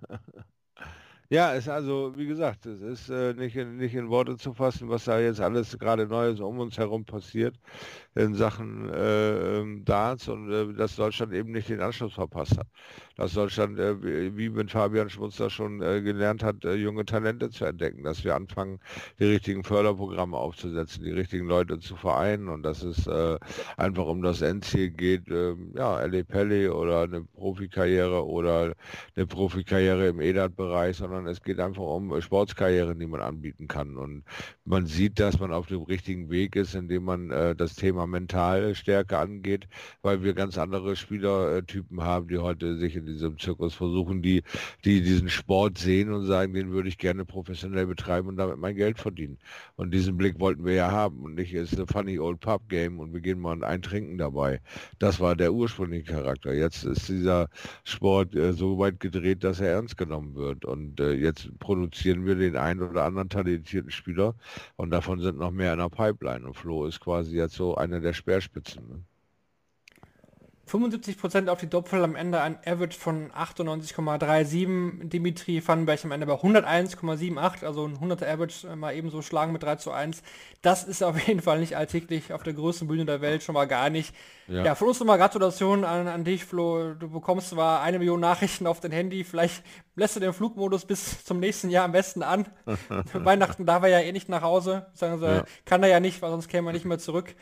[1.30, 4.88] ja, ist also, wie gesagt, es ist äh, nicht, in, nicht in Worte zu fassen,
[4.88, 7.56] was da jetzt alles gerade Neues um uns herum passiert
[8.14, 12.66] in Sachen äh, ähm, Darts und äh, dass Deutschland eben nicht den Anschluss verpasst hat
[13.18, 17.64] dass Deutschland, äh, wie mit Fabian Schmutzer schon äh, gelernt hat, äh, junge Talente zu
[17.64, 18.78] entdecken, dass wir anfangen,
[19.18, 23.08] die richtigen Förderprogramme aufzusetzen, die richtigen Leute zu vereinen und dass es
[23.76, 26.22] einfach um das Endziel geht, ähm, ja, L.A.
[26.22, 28.74] Pelli oder eine Profikarriere oder
[29.16, 34.24] eine Profikarriere im EDAT-Bereich, sondern es geht einfach um Sportskarrieren, die man anbieten kann und
[34.64, 39.18] man sieht, dass man auf dem richtigen Weg ist, indem man äh, das Thema Mentalstärke
[39.18, 39.68] angeht,
[40.02, 44.42] weil wir ganz andere Spielertypen haben, die heute sich in diesem Zirkus versuchen, die,
[44.84, 48.76] die diesen Sport sehen und sagen, den würde ich gerne professionell betreiben und damit mein
[48.76, 49.38] Geld verdienen.
[49.76, 52.68] Und diesen Blick wollten wir ja haben und nicht, es ist ein funny old pub
[52.68, 54.60] game und wir gehen mal ein Trinken dabei.
[54.98, 56.52] Das war der ursprüngliche Charakter.
[56.54, 57.48] Jetzt ist dieser
[57.84, 62.34] Sport äh, so weit gedreht, dass er ernst genommen wird und äh, jetzt produzieren wir
[62.34, 64.34] den einen oder anderen talentierten Spieler
[64.76, 68.00] und davon sind noch mehr in der Pipeline und Flo ist quasi jetzt so einer
[68.00, 68.88] der Speerspitzen.
[68.88, 69.04] Ne?
[70.68, 75.08] 75% auf die Doppel, am Ende ein Average von 98,37.
[75.08, 79.76] Dimitri Vandenberg am Ende bei 101,78, also ein 100er Average mal ebenso schlagen mit 3
[79.76, 80.22] zu 1.
[80.62, 83.66] Das ist auf jeden Fall nicht alltäglich auf der größten Bühne der Welt, schon mal
[83.66, 84.14] gar nicht.
[84.48, 86.94] Ja, ja von uns nochmal Gratulation an, an dich, Flo.
[86.94, 89.62] Du bekommst zwar eine Million Nachrichten auf dein Handy, vielleicht
[89.98, 92.46] lässt du den Flugmodus bis zum nächsten Jahr am besten an.
[93.12, 95.44] Weihnachten darf er ja eh nicht nach Hause, sagen sie, ja.
[95.64, 97.34] kann er ja nicht, weil sonst käme er nicht mehr zurück.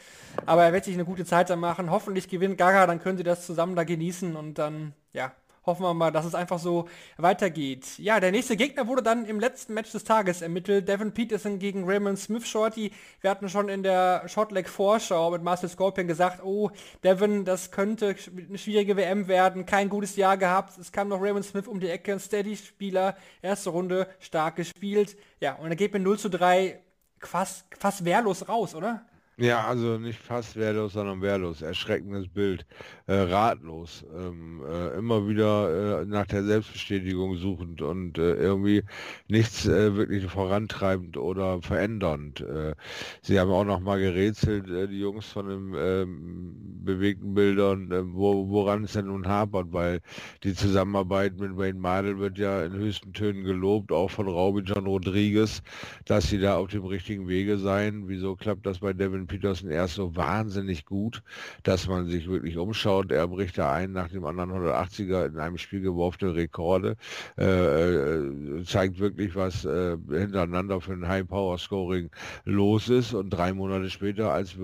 [0.47, 1.91] Aber er wird sich eine gute Zeit dann machen.
[1.91, 5.33] Hoffentlich gewinnt Gaga, dann können sie das zusammen da genießen und dann, ja,
[5.66, 7.98] hoffen wir mal, dass es einfach so weitergeht.
[7.98, 10.88] Ja, der nächste Gegner wurde dann im letzten Match des Tages ermittelt.
[10.88, 12.92] Devin Peterson gegen Raymond Smith Shorty.
[13.20, 16.70] Wir hatten schon in der Shortleg Vorschau mit Marcel Scorpion gesagt, oh,
[17.02, 18.14] Devin, das könnte
[18.48, 19.66] eine schwierige WM werden.
[19.66, 20.79] Kein gutes Jahr gehabt.
[20.79, 23.16] Es kam noch Raymond Smith um die Ecke, ein Steady-Spieler.
[23.42, 25.16] Erste Runde, stark gespielt.
[25.40, 26.81] Ja, und er geht mit 0 zu 3
[27.18, 29.05] fast, fast wehrlos raus, oder?
[29.38, 31.61] Ja, also nicht fast wehrlos, sondern wehrlos.
[31.61, 32.64] Erschreckendes Bild.
[33.07, 34.03] Äh, ratlos.
[34.16, 38.83] Ähm, äh, immer wieder äh, nach der Selbstbestätigung suchend und äh, irgendwie
[39.29, 42.40] nichts äh, wirklich vorantreibend oder verändernd.
[42.40, 42.75] Äh,
[43.20, 48.85] sie haben auch noch mal gerätselt, die Jungs von den ähm, bewegten Bildern, wo, woran
[48.85, 50.01] es denn nun hapert, weil
[50.44, 54.87] die Zusammenarbeit mit Wayne Madel wird ja in höchsten Tönen gelobt, auch von Raubi John
[54.87, 55.62] Rodriguez,
[56.07, 58.09] dass sie da auf dem richtigen Wege seien.
[58.09, 61.23] Wieso klappt das bei Devin Peterson erst so wahnsinnig gut,
[61.62, 63.12] dass man sich wirklich umschaut.
[63.12, 66.97] Er bricht da ein nach dem anderen 180er in einem Spiel geworfene Rekorde,
[67.39, 72.11] äh, äh, zeigt wirklich, was äh, hintereinander für ein High-Power-Scoring
[72.45, 73.15] los ist.
[73.15, 74.57] Und drei Monate später als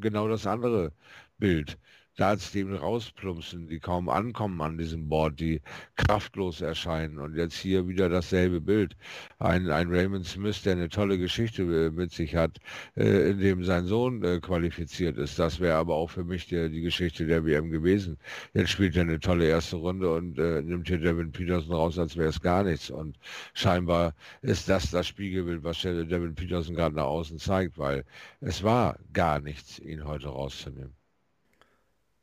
[0.00, 0.92] genau das andere
[1.38, 1.78] Bild
[2.16, 5.60] dem rausplumpsen, die kaum ankommen an diesem Board, die
[5.96, 7.18] kraftlos erscheinen.
[7.18, 8.96] Und jetzt hier wieder dasselbe Bild.
[9.38, 12.58] Ein, ein Raymond Smith, der eine tolle Geschichte äh, mit sich hat,
[12.96, 15.38] äh, in dem sein Sohn äh, qualifiziert ist.
[15.38, 18.16] Das wäre aber auch für mich die, die Geschichte der WM gewesen.
[18.54, 22.16] Jetzt spielt er eine tolle erste Runde und äh, nimmt hier Devin Peterson raus, als
[22.16, 22.90] wäre es gar nichts.
[22.90, 23.18] Und
[23.54, 28.04] scheinbar ist das das Spiegelbild, was Devin Peterson gerade nach außen zeigt, weil
[28.40, 30.94] es war gar nichts, ihn heute rauszunehmen.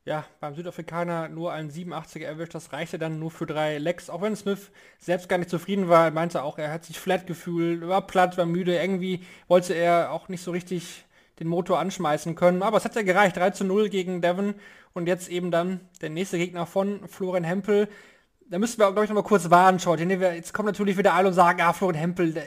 [0.06, 4.10] Ja, beim Südafrikaner nur ein 87er erwischt, das reichte dann nur für drei Lecks.
[4.10, 7.88] Auch wenn Smith selbst gar nicht zufrieden war, meinte auch, er hat sich flat gefühlt,
[7.88, 11.06] war platt, war müde, irgendwie wollte er auch nicht so richtig
[11.40, 12.64] den Motor anschmeißen können.
[12.64, 14.56] Aber es hat ja gereicht, 3 zu 0 gegen Devon
[14.94, 17.88] und jetzt eben dann der nächste Gegner von Florian Hempel.
[18.50, 20.02] Da müssten wir, glaube ich, noch mal kurz warnen, schaut.
[20.02, 22.44] Jetzt kommen natürlich wieder alle und sagen, ah, Florian Hempel, der,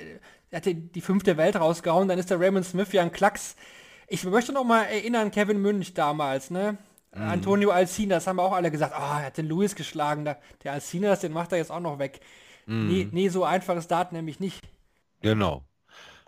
[0.52, 3.56] der hat die fünfte Welt rausgehauen, dann ist der Raymond Smith ja ein Klacks.
[4.08, 6.76] Ich möchte noch mal erinnern, Kevin Münch damals, ne?
[7.16, 7.22] Mhm.
[7.22, 11.20] Antonio Alcina, das haben auch alle gesagt, oh, er hat den Luis geschlagen, der, Alcinas,
[11.20, 12.20] den macht er jetzt auch noch weg.
[12.66, 12.88] Mhm.
[12.88, 14.62] Nee, nee, so einfach ist Daten nämlich nicht.
[15.22, 15.64] Genau.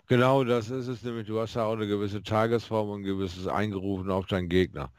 [0.07, 1.27] Genau, das ist es nämlich.
[1.27, 4.91] Du hast ja auch eine gewisse Tagesform und ein gewisses Eingerufen auf deinen Gegner.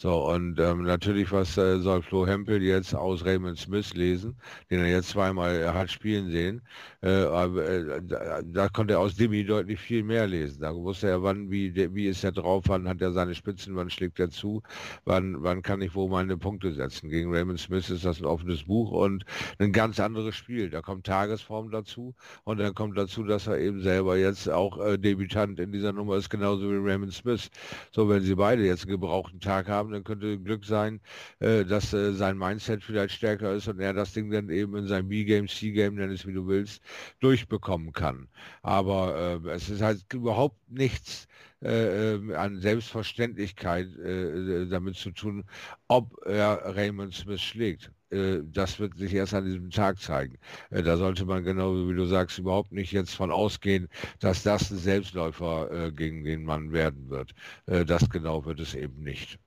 [0.00, 4.36] So, und ähm, natürlich, was äh, soll Flo Hempel jetzt aus Raymond Smith lesen,
[4.70, 6.62] den er jetzt zweimal hat spielen sehen.
[7.02, 10.60] Äh, aber, äh, da, da, konnte er aus Demi deutlich viel mehr lesen.
[10.60, 13.90] Da wusste er, wann, wie, wie ist er drauf, wann hat er seine Spitzen, wann
[13.90, 14.62] schlägt er zu,
[15.04, 17.10] wann, wann kann ich wo meine Punkte setzen.
[17.10, 19.24] Gegen Raymond Smith ist das ein offenes Buch und
[19.58, 20.70] ein ganz anderes Spiel.
[20.70, 24.96] Da kommt Tagesform dazu und dann kommt dazu, dass er eben selber jetzt auch äh,
[24.96, 27.50] Debütant in dieser Nummer ist, genauso wie Raymond Smith.
[27.90, 31.00] So, wenn sie beide jetzt einen gebrauchten Tag haben, haben, dann könnte Glück sein,
[31.40, 34.86] äh, dass äh, sein Mindset vielleicht stärker ist und er das Ding dann eben in
[34.86, 36.82] seinem B-Game, C-Game, nenn es wie du willst,
[37.20, 38.28] durchbekommen kann.
[38.62, 41.26] Aber äh, es ist halt überhaupt nichts
[41.62, 45.44] äh, äh, an Selbstverständlichkeit äh, damit zu tun,
[45.88, 50.38] ob er Raymond Smith schlägt das wird sich erst an diesem Tag zeigen.
[50.70, 53.86] Da sollte man genau wie du sagst überhaupt nicht jetzt von ausgehen,
[54.18, 57.34] dass das ein Selbstläufer gegen den Mann werden wird.
[57.66, 59.38] Das genau wird es eben nicht.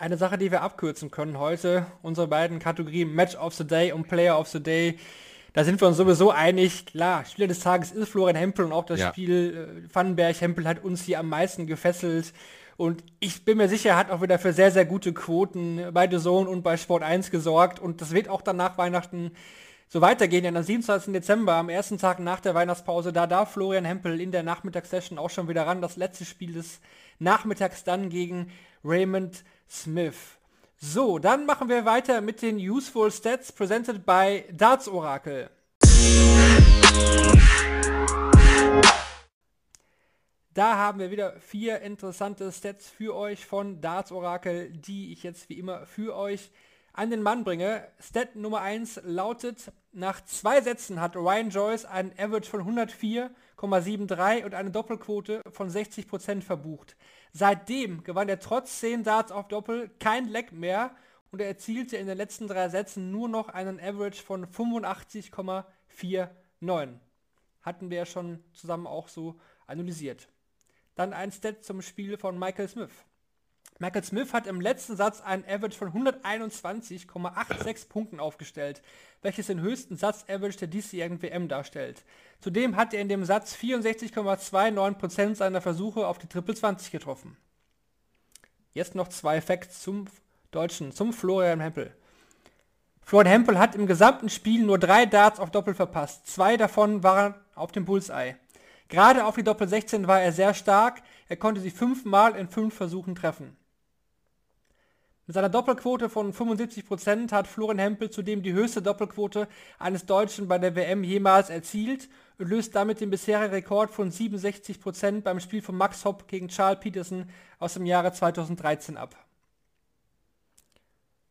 [0.00, 4.08] Eine Sache, die wir abkürzen können heute, unsere beiden Kategorien Match of the Day und
[4.08, 4.98] Player of the Day,
[5.52, 6.86] da sind wir uns sowieso einig.
[6.86, 9.08] Klar, Spieler des Tages ist Florian Hempel und auch das ja.
[9.10, 12.32] Spiel äh, Vandenberg-Hempel hat uns hier am meisten gefesselt.
[12.78, 16.08] Und ich bin mir sicher, er hat auch wieder für sehr, sehr gute Quoten bei
[16.10, 17.78] The Zone und bei Sport 1 gesorgt.
[17.78, 19.32] Und das wird auch dann nach Weihnachten
[19.86, 20.44] so weitergehen.
[20.44, 21.12] Denn am 27.
[21.12, 25.28] Dezember, am ersten Tag nach der Weihnachtspause, da darf Florian Hempel in der Nachmittagssession auch
[25.28, 25.82] schon wieder ran.
[25.82, 26.80] Das letzte Spiel des
[27.18, 28.50] Nachmittags dann gegen
[28.82, 30.38] Raymond Smith.
[30.76, 35.48] So, dann machen wir weiter mit den Useful Stats presented by Darts Oracle.
[40.52, 45.48] Da haben wir wieder vier interessante Stats für euch von Darts Oracle, die ich jetzt
[45.48, 46.50] wie immer für euch
[46.92, 47.86] an den Mann bringe.
[48.00, 54.44] Stat Nummer 1 lautet, nach zwei Sätzen hat Ryan Joyce einen Average von 104 4,73
[54.44, 56.96] und eine Doppelquote von 60% verbucht.
[57.32, 60.94] Seitdem gewann er trotz 10 Darts auf Doppel kein Leck mehr
[61.30, 66.98] und er erzielte in den letzten drei Sätzen nur noch einen Average von 85,49.
[67.62, 70.28] Hatten wir ja schon zusammen auch so analysiert.
[70.94, 73.04] Dann ein Stat zum Spiel von Michael Smith.
[73.80, 78.82] Michael Smith hat im letzten Satz einen Average von 121,86 Punkten aufgestellt,
[79.22, 82.04] welches den höchsten Satz-Average der diesjährigen WM darstellt.
[82.42, 87.38] Zudem hat er in dem Satz 64,29% seiner Versuche auf die Triple 20 getroffen.
[88.74, 90.08] Jetzt noch zwei Facts zum
[90.50, 91.96] Deutschen, zum Florian Hempel.
[93.00, 96.26] Florian Hempel hat im gesamten Spiel nur drei Darts auf Doppel verpasst.
[96.26, 98.36] Zwei davon waren auf dem Bullseye.
[98.88, 102.74] Gerade auf die Doppel 16 war er sehr stark, er konnte sie fünfmal in fünf
[102.74, 103.56] Versuchen treffen.
[105.30, 109.46] Mit seiner Doppelquote von 75% hat Florian Hempel zudem die höchste Doppelquote
[109.78, 112.08] eines Deutschen bei der WM jemals erzielt
[112.40, 116.80] und löst damit den bisherigen Rekord von 67% beim Spiel von Max Hopp gegen Charles
[116.80, 119.14] Peterson aus dem Jahre 2013 ab.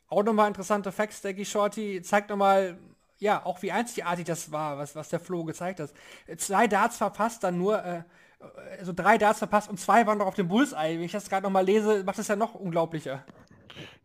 [0.08, 2.80] Auch nochmal interessante Facts, Daggy Shorty zeigt nochmal,
[3.18, 5.92] ja, auch wie einzigartig das war, was, was der Flo gezeigt hat.
[6.38, 8.04] Zwei Darts verpasst, dann nur, äh,
[8.80, 10.96] also drei Darts verpasst und zwei waren noch auf dem Bullseye.
[10.96, 13.26] Wenn ich das gerade nochmal lese, macht das ja noch unglaublicher.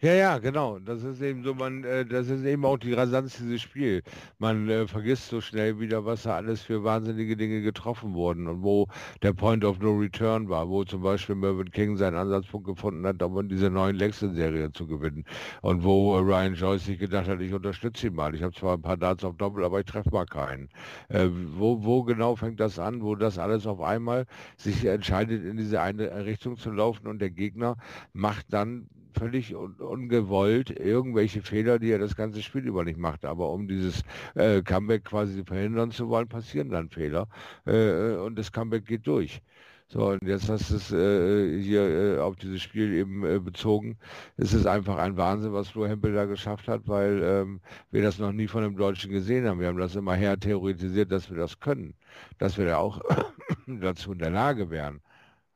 [0.00, 0.78] Ja, ja, genau.
[0.78, 4.02] Das ist eben so, man, äh, das ist eben auch die Rasanz dieses Spiel.
[4.38, 8.62] Man äh, vergisst so schnell wieder, was da alles für wahnsinnige Dinge getroffen wurden und
[8.62, 8.87] wo
[9.22, 13.22] der Point of No Return war, wo zum Beispiel Mervyn King seinen Ansatzpunkt gefunden hat,
[13.22, 15.24] um diese neuen Lexen-Serie zu gewinnen.
[15.62, 18.34] Und wo äh, Ryan Joyce sich gedacht hat, ich unterstütze ihn mal.
[18.34, 20.68] Ich habe zwar ein paar Darts auf Doppel, aber ich treffe mal keinen.
[21.08, 25.56] Äh, wo, wo genau fängt das an, wo das alles auf einmal sich entscheidet, in
[25.56, 27.76] diese eine Richtung zu laufen und der Gegner
[28.12, 33.24] macht dann völlig un ungewollt irgendwelche Fehler, die er das ganze Spiel über nicht macht.
[33.24, 34.03] Aber um dieses
[34.35, 37.29] äh, Comeback quasi verhindern zu wollen, passieren dann Fehler
[37.66, 39.40] äh, und das Comeback geht durch.
[39.88, 43.96] So, und jetzt hast du es äh, hier äh, auf dieses Spiel eben äh, bezogen.
[44.37, 48.18] Es ist einfach ein Wahnsinn, was Flo Hempel da geschafft hat, weil ähm, wir das
[48.18, 49.61] noch nie von einem Deutschen gesehen haben.
[49.61, 51.94] Wir haben das immer her theoretisiert, dass wir das können,
[52.38, 53.00] dass wir da auch
[53.66, 55.00] dazu in der Lage wären.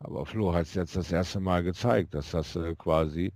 [0.01, 3.33] Aber Flo hat es jetzt das erste Mal gezeigt, dass das äh, quasi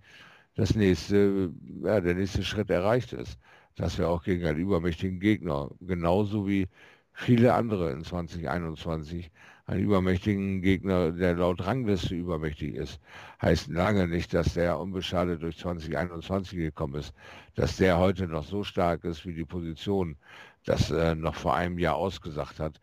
[0.54, 1.50] das nächste,
[1.82, 3.38] ja, der nächste Schritt erreicht ist.
[3.76, 6.68] Dass wir auch gegen einen übermächtigen Gegner, genauso wie
[7.14, 9.30] viele andere in 2021,
[9.66, 13.00] einen übermächtigen Gegner, der laut Rangliste übermächtig ist,
[13.40, 17.14] heißt lange nicht, dass der unbeschadet durch 2021 gekommen ist.
[17.54, 20.16] Dass der heute noch so stark ist, wie die Position
[20.64, 22.80] das äh, noch vor einem Jahr ausgesagt hat,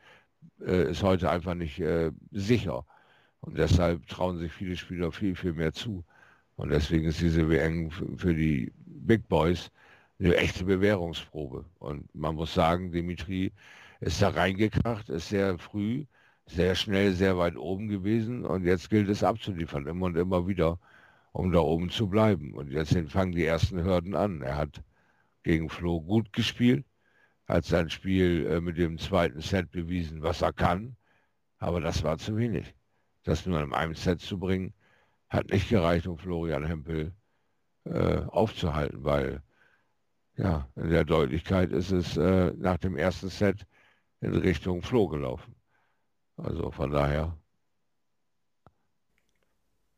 [0.65, 2.85] äh, ist heute einfach nicht äh, sicher.
[3.41, 6.03] Und deshalb trauen sich viele Spieler viel, viel mehr zu.
[6.55, 9.71] Und deswegen ist diese WM für die Big Boys
[10.19, 11.65] eine echte Bewährungsprobe.
[11.79, 13.53] Und man muss sagen, Dimitri
[14.01, 16.05] ist da reingekracht, ist sehr früh,
[16.45, 18.45] sehr schnell, sehr weit oben gewesen.
[18.45, 20.79] Und jetzt gilt es abzuliefern, immer und immer wieder,
[21.31, 22.53] um da oben zu bleiben.
[22.53, 24.41] Und jetzt fangen die ersten Hürden an.
[24.41, 24.83] Er hat
[25.43, 26.85] gegen Flo gut gespielt,
[27.47, 30.97] hat sein Spiel äh, mit dem zweiten Set bewiesen, was er kann.
[31.59, 32.73] Aber das war zu wenig
[33.23, 34.73] das nur in einem Set zu bringen,
[35.29, 37.13] hat nicht gereicht, um Florian Hempel
[37.85, 39.41] äh, aufzuhalten, weil
[40.35, 43.65] ja, in der Deutlichkeit ist es äh, nach dem ersten Set
[44.21, 45.55] in Richtung Flo gelaufen.
[46.37, 47.35] Also von daher.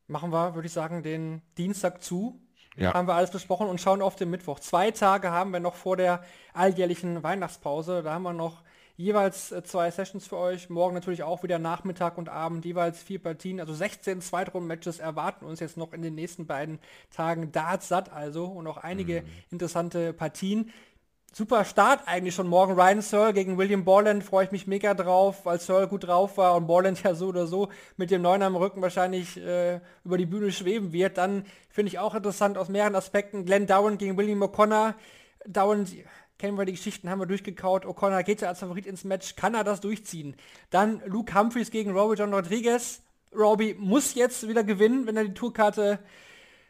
[0.07, 2.41] Machen wir, würde ich sagen, den Dienstag zu.
[2.75, 2.93] Ja.
[2.93, 4.59] Haben wir alles besprochen und schauen auf den Mittwoch.
[4.59, 8.01] Zwei Tage haben wir noch vor der alljährlichen Weihnachtspause.
[8.01, 8.63] Da haben wir noch
[8.97, 10.69] jeweils äh, zwei Sessions für euch.
[10.69, 13.59] Morgen natürlich auch wieder Nachmittag und Abend jeweils vier Partien.
[13.59, 17.51] Also 16 Zweitrunden-Matches erwarten uns jetzt noch in den nächsten beiden Tagen.
[17.51, 19.27] Darts satt also und auch einige mhm.
[19.51, 20.71] interessante Partien.
[21.33, 22.73] Super Start eigentlich schon morgen.
[22.73, 26.55] Ryan Searle gegen William Borland freue ich mich mega drauf, weil Searle gut drauf war
[26.57, 30.25] und Borland ja so oder so mit dem Neun am Rücken wahrscheinlich äh, über die
[30.25, 31.17] Bühne schweben wird.
[31.17, 34.95] Dann finde ich auch interessant aus mehreren Aspekten Glenn Dowan gegen William O'Connor.
[35.47, 35.87] Dowan
[36.41, 37.85] kennen wir die Geschichten, haben wir durchgekaut.
[37.85, 40.35] O'Connor geht ja als Favorit ins Match, kann er das durchziehen?
[40.71, 43.03] Dann Luke Humphreys gegen Robbie John Rodriguez.
[43.37, 45.99] Robbie muss jetzt wieder gewinnen, wenn er die Tourkarte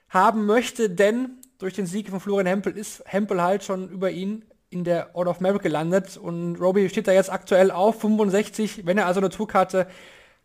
[0.10, 4.44] haben möchte, denn durch den Sieg von Florian Hempel ist Hempel halt schon über ihn
[4.70, 8.86] in der Order of Merit gelandet und Robbie steht da jetzt aktuell auf 65.
[8.86, 9.88] Wenn er also eine Tourkarte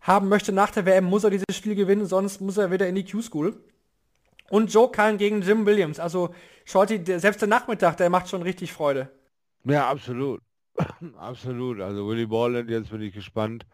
[0.01, 2.95] haben möchte nach der WM, muss er dieses Spiel gewinnen, sonst muss er wieder in
[2.95, 3.57] die Q-School.
[4.51, 5.99] Und Joe Cullen gegen Jim Williams.
[5.99, 9.11] Also Shorty, der, selbst der Nachmittag, der macht schon richtig Freude.
[9.65, 10.41] Ja, absolut.
[11.17, 11.81] absolut.
[11.81, 13.67] Also Willy Borland, jetzt bin ich gespannt,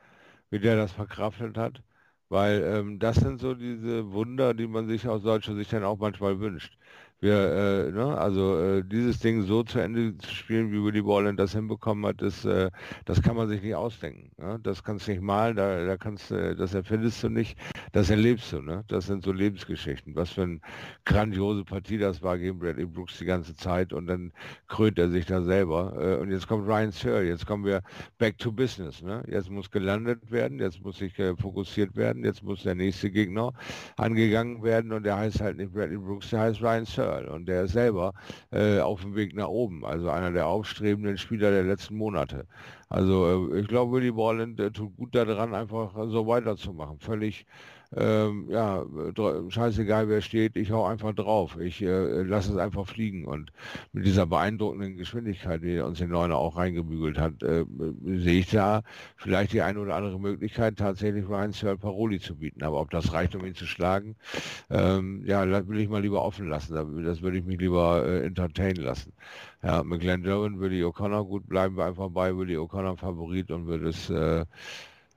[0.50, 1.82] wie der das verkraftet hat.
[2.28, 5.98] Weil ähm, das sind so diese Wunder, die man sich aus deutscher Sicht dann auch
[5.98, 6.78] manchmal wünscht.
[7.22, 11.38] Wir, äh, ne, also äh, dieses Ding so zu Ende zu spielen, wie Willy Borland
[11.38, 12.68] das hinbekommen hat, das, äh,
[13.04, 14.32] das kann man sich nicht ausdenken.
[14.42, 14.58] Ne?
[14.60, 17.56] Das kannst du nicht malen, da, da kannst du, das erfindest du nicht,
[17.92, 18.60] das erlebst du.
[18.60, 18.82] Ne?
[18.88, 20.16] Das sind so Lebensgeschichten.
[20.16, 20.58] Was für eine
[21.04, 24.32] grandiose Partie das war gegen Bradley Brooks die ganze Zeit und dann
[24.66, 25.94] krönt er sich da selber.
[25.96, 27.82] Äh, und jetzt kommt Ryan Searle, jetzt kommen wir
[28.18, 29.00] back to business.
[29.00, 29.22] Ne?
[29.28, 33.52] Jetzt muss gelandet werden, jetzt muss sich äh, fokussiert werden, jetzt muss der nächste Gegner
[33.96, 37.11] angegangen werden und der heißt halt nicht Bradley Brooks, der heißt Ryan Searle.
[37.12, 38.14] Searle und der ist selber
[38.50, 42.46] äh, auf dem Weg nach oben, also einer der aufstrebenden Spieler der letzten Monate.
[42.88, 46.98] Also äh, ich glaube, Willy Borland äh, tut gut daran, einfach so weiterzumachen.
[46.98, 47.46] Völlig
[47.94, 48.84] ähm, ja,
[49.48, 51.58] scheißegal wer steht, ich hau einfach drauf.
[51.60, 53.26] Ich äh, lasse es einfach fliegen.
[53.26, 53.52] Und
[53.92, 57.64] mit dieser beeindruckenden Geschwindigkeit, die uns den Neuner auch reingebügelt hat, äh,
[58.04, 58.82] sehe ich da
[59.16, 62.62] vielleicht die eine oder andere Möglichkeit, tatsächlich Ryan Searle Paroli zu bieten.
[62.62, 64.16] Aber ob das reicht, um ihn zu schlagen,
[64.70, 66.74] ähm, ja, will ich mal lieber offen lassen.
[67.04, 69.12] Das würde ich mich lieber äh, entertainen lassen.
[69.62, 73.66] Ja, mit Glenn Derwin, Willie O'Connor, gut, bleiben wir einfach bei Willie O'Connor Favorit und
[73.66, 74.44] wird es äh,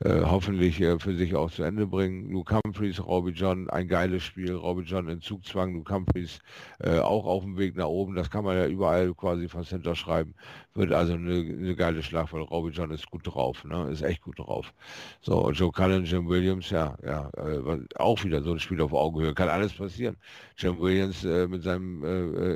[0.01, 2.29] äh, hoffentlich äh, für sich auch zu Ende bringen.
[2.29, 4.53] Luke Humphreys, Robbie John, ein geiles Spiel.
[4.53, 6.39] Robbie John in Zugzwang, Luke Humphreys
[6.79, 8.13] äh, auch auf dem Weg nach oben.
[8.15, 10.35] Das kann man ja überall quasi fast hinterschreiben.
[10.73, 13.89] Wird also eine, eine geile Schlacht, Robbie John ist gut drauf, ne?
[13.89, 14.73] ist echt gut drauf.
[15.21, 19.33] So, Joe Cullen, Jim Williams, ja, ja, äh, auch wieder so ein Spiel auf Augenhöhe.
[19.33, 20.17] Kann alles passieren.
[20.57, 22.03] Jim Williams äh, mit seinem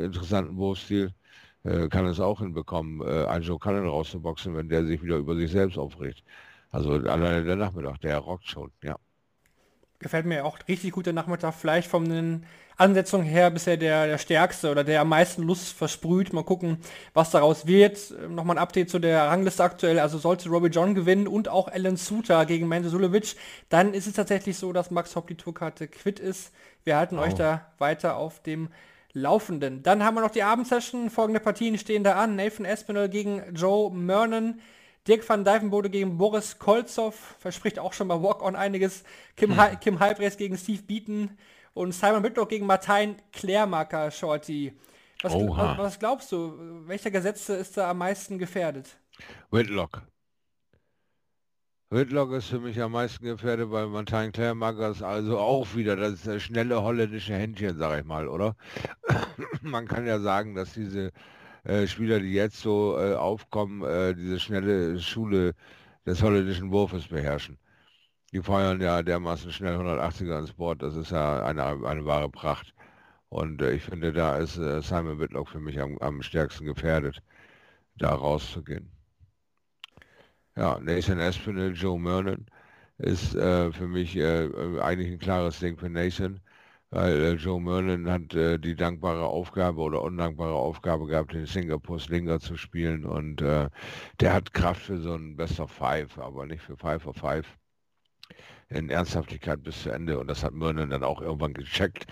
[0.04, 1.14] interessanten Wurfstil
[1.90, 5.78] kann es auch hinbekommen, einen Joe Cullen rauszuboxen, wenn der sich wieder über sich selbst
[5.78, 6.24] aufregt.
[6.72, 8.96] Also alleine der Nachmittag, der rockt schon, ja.
[10.02, 11.54] Gefällt mir auch richtig gut der Nachmittag.
[11.54, 12.46] Vielleicht von den
[12.78, 16.32] Ansetzungen her bisher der, der stärkste oder der am meisten Lust versprüht.
[16.32, 16.78] Mal gucken,
[17.14, 18.14] was daraus wird.
[18.30, 20.00] Nochmal ein Update zu der Rangliste aktuell.
[20.00, 23.36] Also sollte Robbie John gewinnen und auch Alan Suter gegen Mende Sulevic,
[23.68, 26.54] dann ist es tatsächlich so, dass Max Hopp die Tourkarte quitt ist.
[26.86, 27.22] Wir halten oh.
[27.22, 28.70] euch da weiter auf dem
[29.12, 29.84] Laufenden.
[29.84, 31.10] Dann haben wir noch die Abendsession.
[31.10, 32.38] Folgende Partien stehen da an.
[32.38, 34.62] Nathan Espinel gegen Joe Mernon.
[35.10, 39.04] Dirk van Dijvenbode gegen Boris Kolzow verspricht auch schon bei Walk-On einiges.
[39.36, 39.80] Kim, hm.
[39.80, 41.32] Kim Halbrechts gegen Steve Beaton
[41.74, 44.72] und Simon Whitlock gegen Martin Klärmacker, Shorty.
[45.24, 46.54] Was, was, was, glaubst du?
[46.86, 48.98] Welcher Gesetze ist da am meisten gefährdet?
[49.50, 50.04] Whitlock.
[51.90, 56.22] Whitlock ist für mich am meisten gefährdet, weil Martin Klärmacker ist also auch wieder das
[56.40, 58.56] schnelle holländische Händchen, sag ich mal, oder?
[59.64, 61.12] Man kann ja sagen, dass diese
[61.70, 65.54] äh, Spieler, die jetzt so äh, aufkommen, äh, diese schnelle Schule
[66.06, 67.60] des holländischen Wurfes beherrschen.
[68.34, 72.74] Die feuern ja dermaßen schnell 180er ans Board, das ist ja eine, eine wahre Pracht.
[73.30, 77.22] Und äh, ich finde, da ist äh, Simon Whitlock für mich am, am stärksten gefährdet,
[77.98, 78.92] da rauszugehen.
[80.56, 82.48] Ja, Nathan Espinel, Joe Mernon
[82.98, 86.42] ist für mich eigentlich ein klares Ding für Nathan
[86.92, 92.00] weil äh, Joe Merlin hat äh, die dankbare Aufgabe oder undankbare Aufgabe gehabt, den Singapore
[92.00, 93.70] Slinger zu spielen und äh,
[94.20, 97.48] der hat Kraft für so ein Best of Five, aber nicht für Five of Five
[98.70, 102.08] in Ernsthaftigkeit bis zu Ende und das hat Merlin dann auch irgendwann gecheckt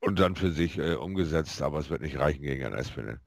[0.00, 3.20] und dann für sich äh, umgesetzt, aber es wird nicht reichen gegen ein Espinel.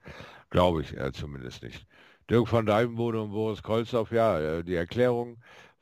[0.50, 1.86] Glaube ich äh, zumindest nicht.
[2.30, 5.38] Dirk van Dijvenbode und Boris Kolzow, ja, die Erklärung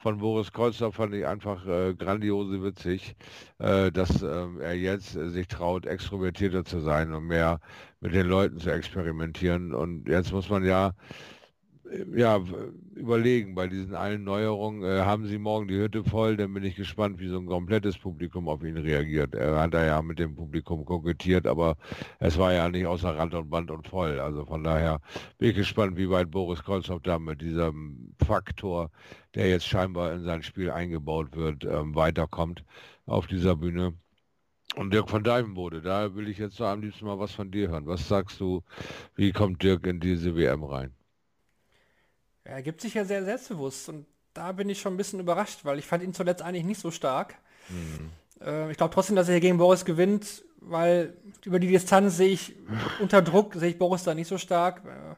[0.06, 3.16] von Boris Kreuzer fand ich einfach äh, grandiose witzig,
[3.58, 7.60] äh, dass äh, er jetzt äh, sich traut, extrovertierter zu sein und mehr
[8.02, 9.74] mit den Leuten zu experimentieren.
[9.74, 10.92] Und jetzt muss man ja
[12.16, 12.42] ja,
[12.96, 14.84] überlegen bei diesen allen Neuerungen.
[14.84, 16.38] Äh, haben Sie morgen die Hütte voll?
[16.38, 19.36] Dann bin ich gespannt, wie so ein komplettes Publikum auf ihn reagiert.
[19.36, 21.78] Er hat ja mit dem Publikum kokettiert, aber
[22.20, 24.20] es war ja nicht außer Rand und Band und voll.
[24.20, 25.00] Also von daher
[25.38, 28.90] bin ich gespannt, wie weit Boris Kolzow da mit diesem Faktor,
[29.36, 32.64] der jetzt scheinbar in sein Spiel eingebaut wird, ähm, weiterkommt
[33.06, 33.94] auf dieser Bühne.
[34.76, 37.86] Und Dirk von Dijvenbode, da will ich jetzt am liebsten mal was von dir hören.
[37.86, 38.64] Was sagst du,
[39.16, 40.94] wie kommt Dirk in diese WM rein?
[42.46, 45.80] Er gibt sich ja sehr selbstbewusst und da bin ich schon ein bisschen überrascht, weil
[45.80, 47.36] ich fand ihn zuletzt eigentlich nicht so stark.
[47.70, 48.12] Mhm.
[48.40, 52.56] Äh, ich glaube trotzdem, dass er gegen Boris gewinnt, weil über die Distanz sehe ich
[53.02, 54.84] unter Druck, sehe ich Boris da nicht so stark.
[54.86, 55.16] Äh,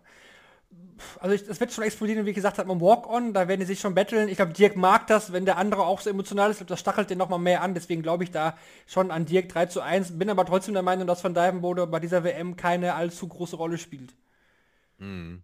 [1.19, 3.93] also es wird schon explodieren, wie gesagt hat man Walk-On, da werden die sich schon
[3.93, 4.29] betteln.
[4.29, 7.19] Ich glaube, Dirk mag das, wenn der andere auch so emotional ist, das stachelt den
[7.19, 8.57] nochmal mehr an, deswegen glaube ich da
[8.87, 11.99] schon an Dirk 3 zu 1, bin aber trotzdem der Meinung, dass Van Dijvenbode bei
[11.99, 14.15] dieser WM keine allzu große Rolle spielt.
[14.97, 15.43] Mhm.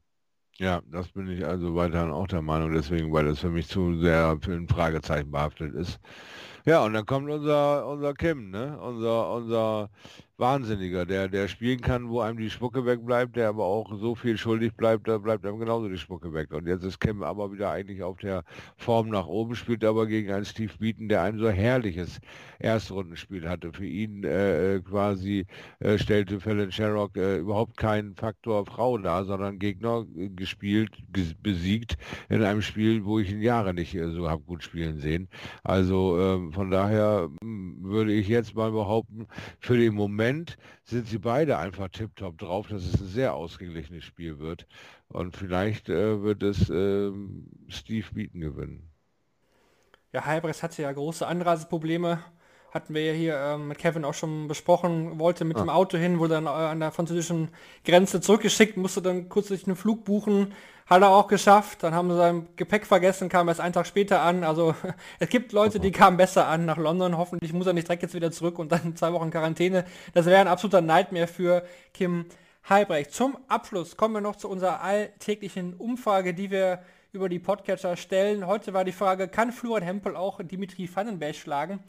[0.59, 3.99] Ja, das bin ich also weiterhin auch der Meinung, deswegen, weil das für mich zu
[3.99, 5.99] sehr für ein Fragezeichen behaftet ist.
[6.65, 8.79] Ja, und dann kommt unser, unser Kim, ne?
[8.81, 9.89] Unser, unser
[10.37, 14.35] Wahnsinniger, der, der spielen kann, wo einem die Spucke wegbleibt, der aber auch so viel
[14.35, 16.51] schuldig bleibt, da bleibt einem genauso die Spucke weg.
[16.51, 18.43] Und jetzt ist Kim aber wieder eigentlich auf der
[18.75, 22.19] Form nach oben, spielt aber gegen einen Steve Beaton, der ein so herrliches
[22.57, 23.71] Erstrundenspiel hatte.
[23.73, 25.45] Für ihn äh, quasi
[25.79, 30.97] äh, stellte Fallon Sherrock äh, überhaupt keinen Faktor Frau dar, sondern Gegner äh, gespielt,
[31.43, 31.95] besiegt
[32.29, 35.29] in einem Spiel, wo ich ihn Jahre nicht äh, so habe gut spielen sehen.
[35.63, 39.27] Also ähm, von daher hm, würde ich jetzt mal behaupten,
[39.59, 44.05] für den Moment Moment sind sie beide einfach tiptop drauf, dass es ein sehr ausgeglichenes
[44.05, 44.67] Spiel wird.
[45.09, 47.11] Und vielleicht äh, wird es äh,
[47.67, 48.89] Steve Beaton gewinnen.
[50.13, 52.19] Ja, Halbrecht hatte ja große Anreiseprobleme.
[52.71, 55.19] Hatten wir ja hier äh, mit Kevin auch schon besprochen.
[55.19, 55.61] Wollte mit ah.
[55.63, 57.49] dem Auto hin, wurde dann äh, an der französischen
[57.83, 60.53] Grenze zurückgeschickt, musste dann kurz durch einen Flug buchen
[60.85, 61.83] hat er auch geschafft.
[61.83, 64.43] Dann haben sie sein Gepäck vergessen, kam erst einen Tag später an.
[64.43, 64.75] Also
[65.19, 67.17] es gibt Leute, die kamen besser an nach London.
[67.17, 69.85] Hoffentlich muss er nicht direkt jetzt wieder zurück und dann zwei Wochen Quarantäne.
[70.13, 71.63] Das wäre ein absoluter Nightmare für
[71.93, 72.25] Kim
[72.63, 73.11] Halbrecht.
[73.13, 76.79] Zum Abschluss kommen wir noch zu unserer alltäglichen Umfrage, die wir
[77.11, 78.47] über die Podcatcher stellen.
[78.47, 81.83] Heute war die Frage, kann Florian Hempel auch Dimitri Vandenberg schlagen?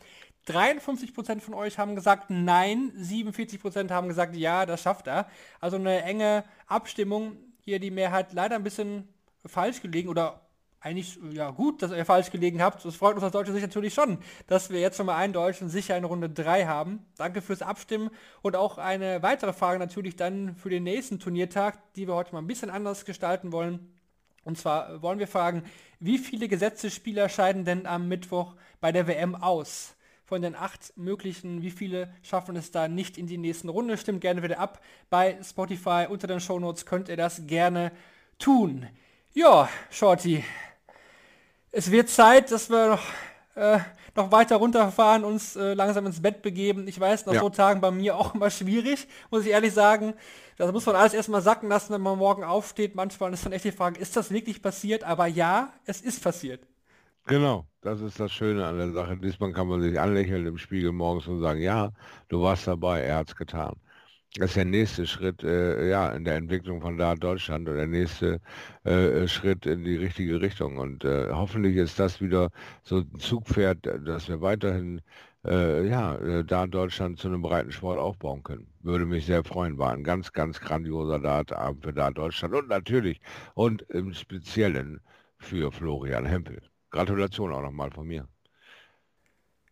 [0.49, 5.27] 53% von euch haben gesagt nein, 47% haben gesagt ja, das schafft er.
[5.61, 9.09] Also eine enge Abstimmung hier die Mehrheit leider ein bisschen
[9.47, 10.41] falsch gelegen oder
[10.85, 12.85] eigentlich ja gut, dass ihr falsch gelegen habt.
[12.85, 15.71] Das freut uns aus deutscher Sicht natürlich schon, dass wir jetzt schon mal eindeutig und
[15.71, 17.07] sicher eine Runde 3 haben.
[17.17, 18.11] Danke fürs Abstimmen
[18.43, 22.41] und auch eine weitere Frage natürlich dann für den nächsten Turniertag, die wir heute mal
[22.41, 23.95] ein bisschen anders gestalten wollen.
[24.45, 25.65] Und zwar wollen wir fragen,
[26.01, 29.94] wie viele gesetzte Spieler scheiden denn am Mittwoch bei der WM aus?
[30.27, 33.99] Von den acht möglichen, wie viele schaffen es da nicht in die nächsten Runde?
[33.99, 34.81] Stimmt gerne wieder ab.
[35.11, 37.93] Bei Spotify unter den Shownotes könnt ihr das gerne
[38.39, 38.87] tun.
[39.35, 40.43] Ja, Shorty.
[41.73, 43.03] Es wird Zeit, dass wir noch,
[43.57, 43.81] äh,
[44.15, 46.89] noch weiter runterfahren, uns äh, langsam ins Bett begeben.
[46.89, 47.41] Ich weiß, nach ja.
[47.41, 50.15] so Tagen bei mir auch immer schwierig, muss ich ehrlich sagen.
[50.57, 52.95] Das muss man alles erstmal sacken lassen, wenn man morgen aufsteht.
[52.95, 55.05] Manchmal ist dann echt die Frage, ist das wirklich passiert?
[55.05, 56.67] Aber ja, es ist passiert.
[57.27, 59.17] Genau, das ist das Schöne an der Sache.
[59.17, 61.93] Diesmal kann man sich anlächeln im Spiegel morgens und sagen, ja,
[62.29, 63.75] du warst dabei, er hat es getan.
[64.37, 67.87] Das ist der nächste Schritt äh, ja, in der Entwicklung von da Deutschland und der
[67.87, 68.41] nächste
[68.85, 70.79] äh, Schritt in die richtige Richtung.
[70.79, 72.51] Und äh, hoffentlich ist das wieder
[72.85, 75.03] so ein Zugpferd, dass wir weiterhin
[75.47, 78.67] äh, ja, äh, da Deutschland zu einem breiten Sport aufbauen können.
[78.83, 79.79] Würde mich sehr freuen.
[79.79, 83.21] War ein ganz, ganz grandioser Dartabend für da Deutschland und natürlich
[83.55, 85.01] und im Speziellen
[85.39, 86.61] für Florian Hempel.
[86.95, 88.29] Gratulation auch nochmal von mir.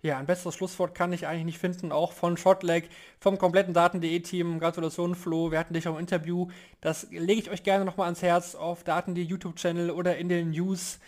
[0.02, 2.88] Ja, ein besseres Schlusswort kann ich eigentlich nicht finden, auch von Shotleg,
[3.20, 4.58] vom kompletten Daten.de-Team.
[4.58, 6.48] Gratulation, Flo, wir hatten dich auch im Interview.
[6.80, 10.98] Das lege ich euch gerne nochmal ans Herz auf Daten.de YouTube-Channel oder in den News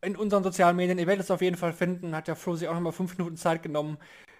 [0.00, 0.98] in unseren sozialen Medien.
[0.98, 2.16] Ihr werdet es auf jeden Fall finden.
[2.16, 3.98] Hat ja Flo sich auch nochmal fünf Minuten Zeit genommen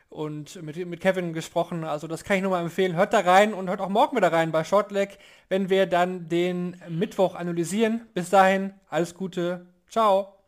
[0.08, 1.84] und mit, mit Kevin gesprochen.
[1.84, 2.96] Also das kann ich nur mal empfehlen.
[2.96, 5.18] Hört da rein und hört auch morgen wieder rein bei Shortleg,
[5.50, 8.06] wenn wir dann den Mittwoch analysieren.
[8.14, 9.66] Bis dahin, alles Gute.
[9.90, 10.40] Ciao.